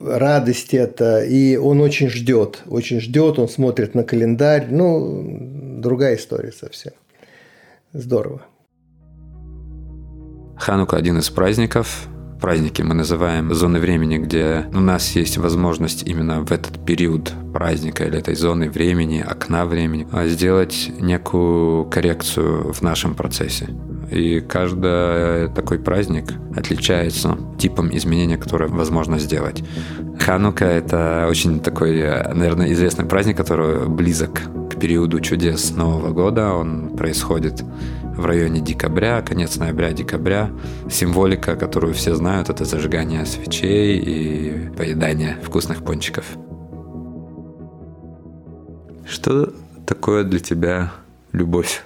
радость 0.00 0.74
это, 0.74 1.22
и 1.22 1.56
он 1.56 1.80
очень 1.80 2.10
ждет, 2.10 2.62
очень 2.66 3.00
ждет, 3.00 3.38
он 3.38 3.48
смотрит 3.48 3.94
на 3.94 4.02
календарь, 4.02 4.66
ну, 4.68 5.24
другая 5.80 6.16
история 6.16 6.52
совсем. 6.52 6.92
Здорово. 7.92 8.44
Ханука– 10.58 10.96
один 10.98 11.18
из 11.18 11.28
праздников, 11.30 12.08
праздники 12.40 12.82
мы 12.82 12.94
называем 12.94 13.52
зоны 13.54 13.78
времени, 13.78 14.18
где 14.18 14.66
у 14.72 14.80
нас 14.80 15.10
есть 15.16 15.36
возможность 15.38 16.02
именно 16.02 16.40
в 16.40 16.50
этот 16.50 16.84
период 16.84 17.32
праздника 17.52 18.04
или 18.04 18.18
этой 18.18 18.34
зоны 18.34 18.70
времени, 18.70 19.24
окна 19.26 19.66
времени, 19.66 20.06
а 20.12 20.26
сделать 20.26 20.90
некую 20.98 21.84
коррекцию 21.86 22.72
в 22.72 22.82
нашем 22.82 23.14
процессе. 23.14 23.68
И 24.10 24.40
каждый 24.40 25.48
такой 25.48 25.78
праздник 25.78 26.32
отличается 26.56 27.36
типом 27.58 27.94
изменения, 27.96 28.36
которое 28.36 28.68
возможно 28.68 29.18
сделать. 29.18 29.62
Ханука– 30.18 30.64
это 30.66 31.26
очень 31.28 31.60
такой, 31.60 32.00
наверное, 32.34 32.72
известный 32.72 33.04
праздник, 33.04 33.36
который 33.36 33.88
близок 33.88 34.40
к 34.70 34.78
периоду 34.78 35.20
чудес 35.20 35.74
Нового 35.74 36.10
года. 36.12 36.52
Он 36.52 36.96
происходит 36.96 37.62
в 38.16 38.24
районе 38.24 38.60
декабря, 38.60 39.22
конец 39.22 39.56
ноября-декабря. 39.56 40.50
Символика, 40.90 41.56
которую 41.56 41.94
все 41.94 42.14
знают, 42.14 42.48
это 42.48 42.64
зажигание 42.64 43.26
свечей 43.26 43.98
и 43.98 44.70
поедание 44.76 45.38
вкусных 45.42 45.84
пончиков. 45.84 46.24
Что 49.06 49.52
такое 49.86 50.24
для 50.24 50.40
тебя 50.40 50.92
любовь, 51.32 51.84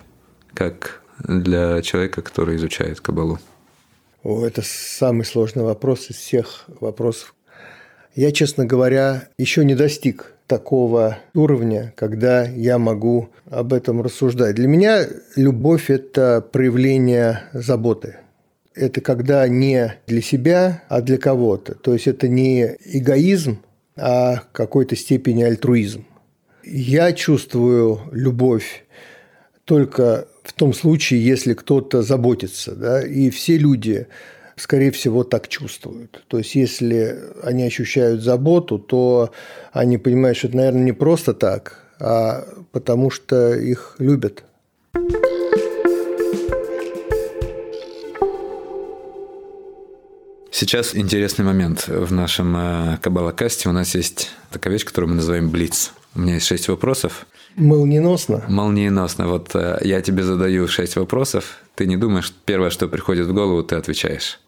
как 0.54 1.02
для 1.18 1.82
человека, 1.82 2.22
который 2.22 2.56
изучает 2.56 3.00
Кабалу? 3.00 3.38
О, 4.22 4.44
это 4.44 4.62
самый 4.64 5.24
сложный 5.24 5.64
вопрос 5.64 6.10
из 6.10 6.16
всех 6.16 6.64
вопросов. 6.80 7.34
Я, 8.14 8.32
честно 8.32 8.66
говоря, 8.66 9.28
еще 9.38 9.64
не 9.64 9.74
достиг 9.74 10.34
такого 10.48 11.18
уровня, 11.32 11.92
когда 11.96 12.44
я 12.44 12.78
могу 12.78 13.28
об 13.48 13.72
этом 13.72 14.02
рассуждать. 14.02 14.56
Для 14.56 14.66
меня 14.66 15.06
любовь– 15.36 15.84
это 15.90 16.40
проявление 16.40 17.42
заботы. 17.52 18.16
Это 18.74 19.00
когда 19.00 19.46
не 19.46 19.94
для 20.08 20.22
себя, 20.22 20.82
а 20.88 21.02
для 21.02 21.18
кого-то. 21.18 21.74
То 21.74 21.92
есть 21.92 22.08
это 22.08 22.26
не 22.26 22.76
эгоизм, 22.84 23.60
а 23.96 24.42
какой-то 24.52 24.96
степени 24.96 25.44
альтруизм. 25.44 26.04
Я 26.64 27.12
чувствую 27.12 28.00
любовь 28.10 28.84
только 29.64 30.26
в 30.42 30.52
том 30.52 30.74
случае, 30.74 31.24
если 31.24 31.54
кто-то 31.54 32.02
заботится. 32.02 32.74
Да? 32.74 33.06
И 33.06 33.30
все 33.30 33.56
люди 33.56 34.08
скорее 34.60 34.90
всего, 34.90 35.24
так 35.24 35.48
чувствуют. 35.48 36.22
То 36.28 36.38
есть, 36.38 36.54
если 36.54 37.18
они 37.42 37.64
ощущают 37.64 38.22
заботу, 38.22 38.78
то 38.78 39.30
они 39.72 39.98
понимают, 39.98 40.38
что 40.38 40.48
это, 40.48 40.56
наверное, 40.56 40.84
не 40.84 40.92
просто 40.92 41.34
так, 41.34 41.84
а 41.98 42.46
потому 42.72 43.10
что 43.10 43.54
их 43.54 43.96
любят. 43.98 44.44
Сейчас 50.52 50.94
интересный 50.94 51.44
момент 51.44 51.88
в 51.88 52.12
нашем 52.12 52.54
э, 52.54 52.98
Кабалакасте. 53.00 53.70
У 53.70 53.72
нас 53.72 53.94
есть 53.94 54.30
такая 54.50 54.74
вещь, 54.74 54.84
которую 54.84 55.08
мы 55.08 55.16
называем 55.16 55.48
Блиц. 55.48 55.92
У 56.14 56.20
меня 56.20 56.34
есть 56.34 56.46
шесть 56.46 56.68
вопросов. 56.68 57.26
Молниеносно? 57.56 58.44
Молниеносно. 58.48 59.26
Вот 59.26 59.54
э, 59.54 59.78
я 59.82 60.02
тебе 60.02 60.22
задаю 60.22 60.68
шесть 60.68 60.96
вопросов. 60.96 61.60
Ты 61.76 61.86
не 61.86 61.96
думаешь, 61.96 62.34
первое, 62.44 62.68
что 62.68 62.88
приходит 62.88 63.26
в 63.26 63.32
голову, 63.32 63.62
ты 63.62 63.76
отвечаешь. 63.76 64.38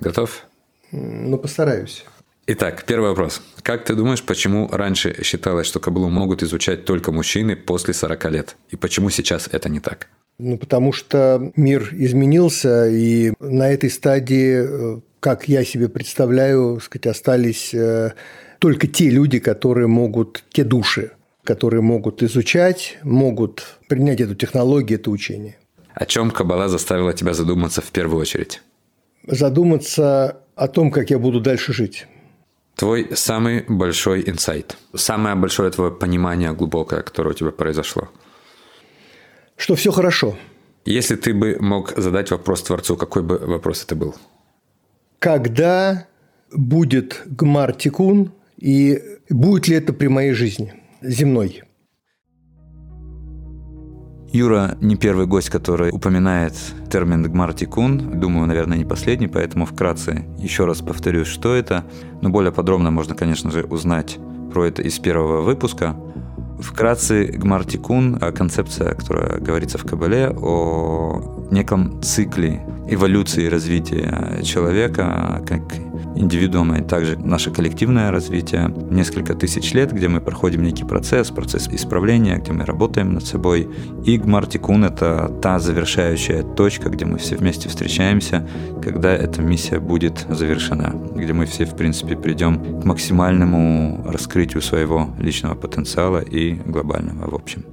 Готов? 0.00 0.44
Ну, 0.92 1.38
постараюсь. 1.38 2.04
Итак, 2.46 2.84
первый 2.86 3.10
вопрос. 3.10 3.42
Как 3.62 3.84
ты 3.84 3.94
думаешь, 3.94 4.22
почему 4.22 4.68
раньше 4.72 5.22
считалось, 5.22 5.66
что 5.66 5.80
кабалу 5.80 6.08
могут 6.08 6.42
изучать 6.42 6.84
только 6.86 7.12
мужчины 7.12 7.56
после 7.56 7.92
40 7.92 8.30
лет? 8.30 8.56
И 8.70 8.76
почему 8.76 9.10
сейчас 9.10 9.48
это 9.52 9.68
не 9.68 9.80
так? 9.80 10.08
Ну, 10.38 10.56
потому 10.56 10.92
что 10.92 11.52
мир 11.56 11.88
изменился, 11.92 12.88
и 12.88 13.34
на 13.40 13.68
этой 13.70 13.90
стадии, 13.90 14.96
э, 14.96 15.00
как 15.20 15.48
я 15.48 15.64
себе 15.64 15.88
представляю, 15.88 16.80
сказать, 16.80 17.08
остались 17.08 17.74
э, 17.74 18.12
только 18.60 18.86
те 18.86 19.10
люди, 19.10 19.40
которые 19.40 19.88
могут, 19.88 20.44
те 20.50 20.64
души, 20.64 21.10
которые 21.44 21.82
могут 21.82 22.22
изучать, 22.22 22.98
могут 23.02 23.66
принять 23.88 24.20
эту 24.20 24.34
технологию, 24.34 24.98
это 24.98 25.10
учение. 25.10 25.56
О 25.92 26.06
чем 26.06 26.30
Кабала 26.30 26.68
заставила 26.68 27.12
тебя 27.12 27.34
задуматься 27.34 27.82
в 27.82 27.90
первую 27.90 28.20
очередь? 28.20 28.62
Задуматься 29.28 30.38
о 30.56 30.68
том, 30.68 30.90
как 30.90 31.10
я 31.10 31.18
буду 31.18 31.40
дальше 31.40 31.72
жить. 31.72 32.06
Твой 32.74 33.10
самый 33.14 33.64
большой 33.68 34.22
инсайт, 34.26 34.76
самое 34.94 35.34
большое 35.34 35.70
твое 35.70 35.90
понимание 35.90 36.52
глубокое, 36.52 37.02
которое 37.02 37.30
у 37.30 37.34
тебя 37.34 37.50
произошло– 37.50 38.08
что 39.58 39.74
все 39.74 39.90
хорошо. 39.90 40.38
Если 40.84 41.16
ты 41.16 41.34
бы 41.34 41.58
мог 41.60 41.92
задать 41.96 42.30
вопрос 42.30 42.62
Творцу, 42.62 42.96
какой 42.96 43.22
бы 43.22 43.38
вопрос 43.38 43.84
это 43.84 43.94
был? 43.96 44.14
Когда 45.18 46.06
будет 46.52 47.22
Гмар 47.26 47.74
Тикун 47.74 48.32
и 48.56 49.02
будет 49.28 49.68
ли 49.68 49.76
это 49.76 49.92
при 49.92 50.06
моей 50.06 50.32
жизни 50.32 50.72
земной? 51.02 51.64
Юра 54.32 54.76
не 54.82 54.96
первый 54.96 55.26
гость, 55.26 55.48
который 55.48 55.90
упоминает 55.90 56.52
термин 56.90 57.22
«гмартикун». 57.22 58.20
Думаю, 58.20 58.46
наверное, 58.46 58.76
не 58.76 58.84
последний, 58.84 59.26
поэтому 59.26 59.64
вкратце 59.64 60.26
еще 60.38 60.66
раз 60.66 60.80
повторюсь, 60.80 61.28
что 61.28 61.54
это. 61.54 61.84
Но 62.20 62.28
более 62.28 62.52
подробно 62.52 62.90
можно, 62.90 63.14
конечно 63.14 63.50
же, 63.50 63.64
узнать 63.64 64.18
про 64.52 64.66
это 64.66 64.82
из 64.82 64.98
первого 64.98 65.40
выпуска. 65.40 65.96
Вкратце, 66.60 67.26
гмартикун– 67.26 68.18
концепция, 68.36 68.94
которая 68.94 69.38
говорится 69.38 69.78
в 69.78 69.84
Кабале 69.84 70.28
о 70.28 71.48
неком 71.50 72.02
цикле 72.02 72.62
эволюции 72.88 73.46
развития 73.46 74.42
человека 74.42 75.42
как 75.46 75.62
индивидуума 76.18 76.78
и 76.78 76.82
также 76.82 77.18
наше 77.18 77.50
коллективное 77.50 78.10
развитие. 78.10 78.74
Несколько 78.90 79.34
тысяч 79.34 79.72
лет, 79.72 79.92
где 79.92 80.08
мы 80.08 80.20
проходим 80.20 80.62
некий 80.62 80.84
процесс, 80.84 81.30
процесс 81.30 81.68
исправления, 81.68 82.36
где 82.38 82.52
мы 82.52 82.64
работаем 82.64 83.14
над 83.14 83.24
собой. 83.24 83.68
И 84.04 84.18
Гмартикун– 84.18 84.84
это 84.86 85.32
та 85.42 85.58
завершающая 85.58 86.42
точка, 86.42 86.90
где 86.90 87.04
мы 87.04 87.18
все 87.18 87.36
вместе 87.36 87.68
встречаемся, 87.68 88.46
когда 88.82 89.12
эта 89.14 89.42
миссия 89.42 89.80
будет 89.80 90.26
завершена, 90.28 90.94
где 91.14 91.32
мы 91.32 91.46
все, 91.46 91.64
в 91.64 91.76
принципе, 91.76 92.16
придем 92.16 92.80
к 92.80 92.84
максимальному 92.84 94.04
раскрытию 94.06 94.62
своего 94.62 95.08
личного 95.18 95.54
потенциала 95.54 96.18
и 96.20 96.54
глобального 96.54 97.30
в 97.30 97.34
общем. 97.34 97.64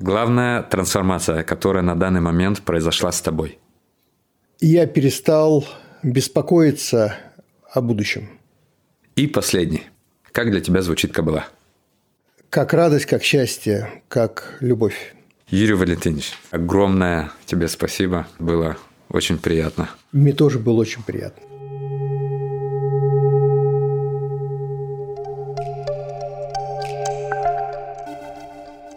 Главная 0.00 0.62
трансформация, 0.62 1.42
которая 1.42 1.82
на 1.82 1.96
данный 1.96 2.20
момент 2.20 2.62
произошла 2.62 3.10
с 3.10 3.20
тобой? 3.20 3.58
Я 4.60 4.86
перестал 4.86 5.66
беспокоиться 6.02 7.16
о 7.72 7.80
будущем. 7.80 8.28
И 9.16 9.26
последний. 9.26 9.82
Как 10.30 10.50
для 10.50 10.60
тебя 10.60 10.82
звучит 10.82 11.12
Кабала? 11.12 11.46
Как 12.50 12.72
радость, 12.72 13.06
как 13.06 13.24
счастье, 13.24 14.02
как 14.08 14.56
любовь. 14.60 15.14
Юрий 15.48 15.74
Валентинович, 15.74 16.32
огромное 16.50 17.32
тебе 17.44 17.66
спасибо. 17.68 18.28
Было 18.38 18.76
очень 19.08 19.38
приятно. 19.38 19.90
Мне 20.12 20.32
тоже 20.32 20.58
было 20.58 20.80
очень 20.80 21.02
приятно. 21.02 21.47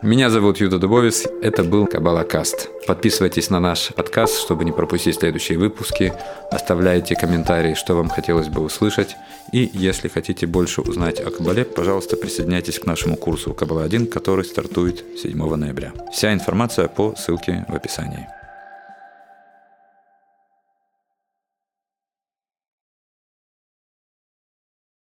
Меня 0.03 0.31
зовут 0.31 0.57
Юда 0.57 0.79
Дубовис. 0.79 1.27
Это 1.43 1.63
был 1.63 1.85
Кабалакаст. 1.85 2.69
Подписывайтесь 2.87 3.51
на 3.51 3.59
наш 3.59 3.89
подкаст, 3.93 4.39
чтобы 4.39 4.65
не 4.65 4.71
пропустить 4.71 5.19
следующие 5.19 5.59
выпуски. 5.59 6.11
Оставляйте 6.49 7.15
комментарии, 7.15 7.75
что 7.75 7.93
вам 7.93 8.09
хотелось 8.09 8.47
бы 8.47 8.61
услышать. 8.61 9.15
И 9.51 9.69
если 9.73 10.07
хотите 10.07 10.47
больше 10.47 10.81
узнать 10.81 11.19
о 11.19 11.29
Кабале, 11.29 11.65
пожалуйста, 11.65 12.17
присоединяйтесь 12.17 12.79
к 12.79 12.87
нашему 12.87 13.15
курсу 13.15 13.53
Кабала 13.53 13.83
1, 13.83 14.07
который 14.07 14.43
стартует 14.43 15.03
7 15.21 15.55
ноября. 15.55 15.93
Вся 16.11 16.33
информация 16.33 16.87
по 16.87 17.13
ссылке 17.15 17.63
в 17.69 17.75
описании. 17.75 18.27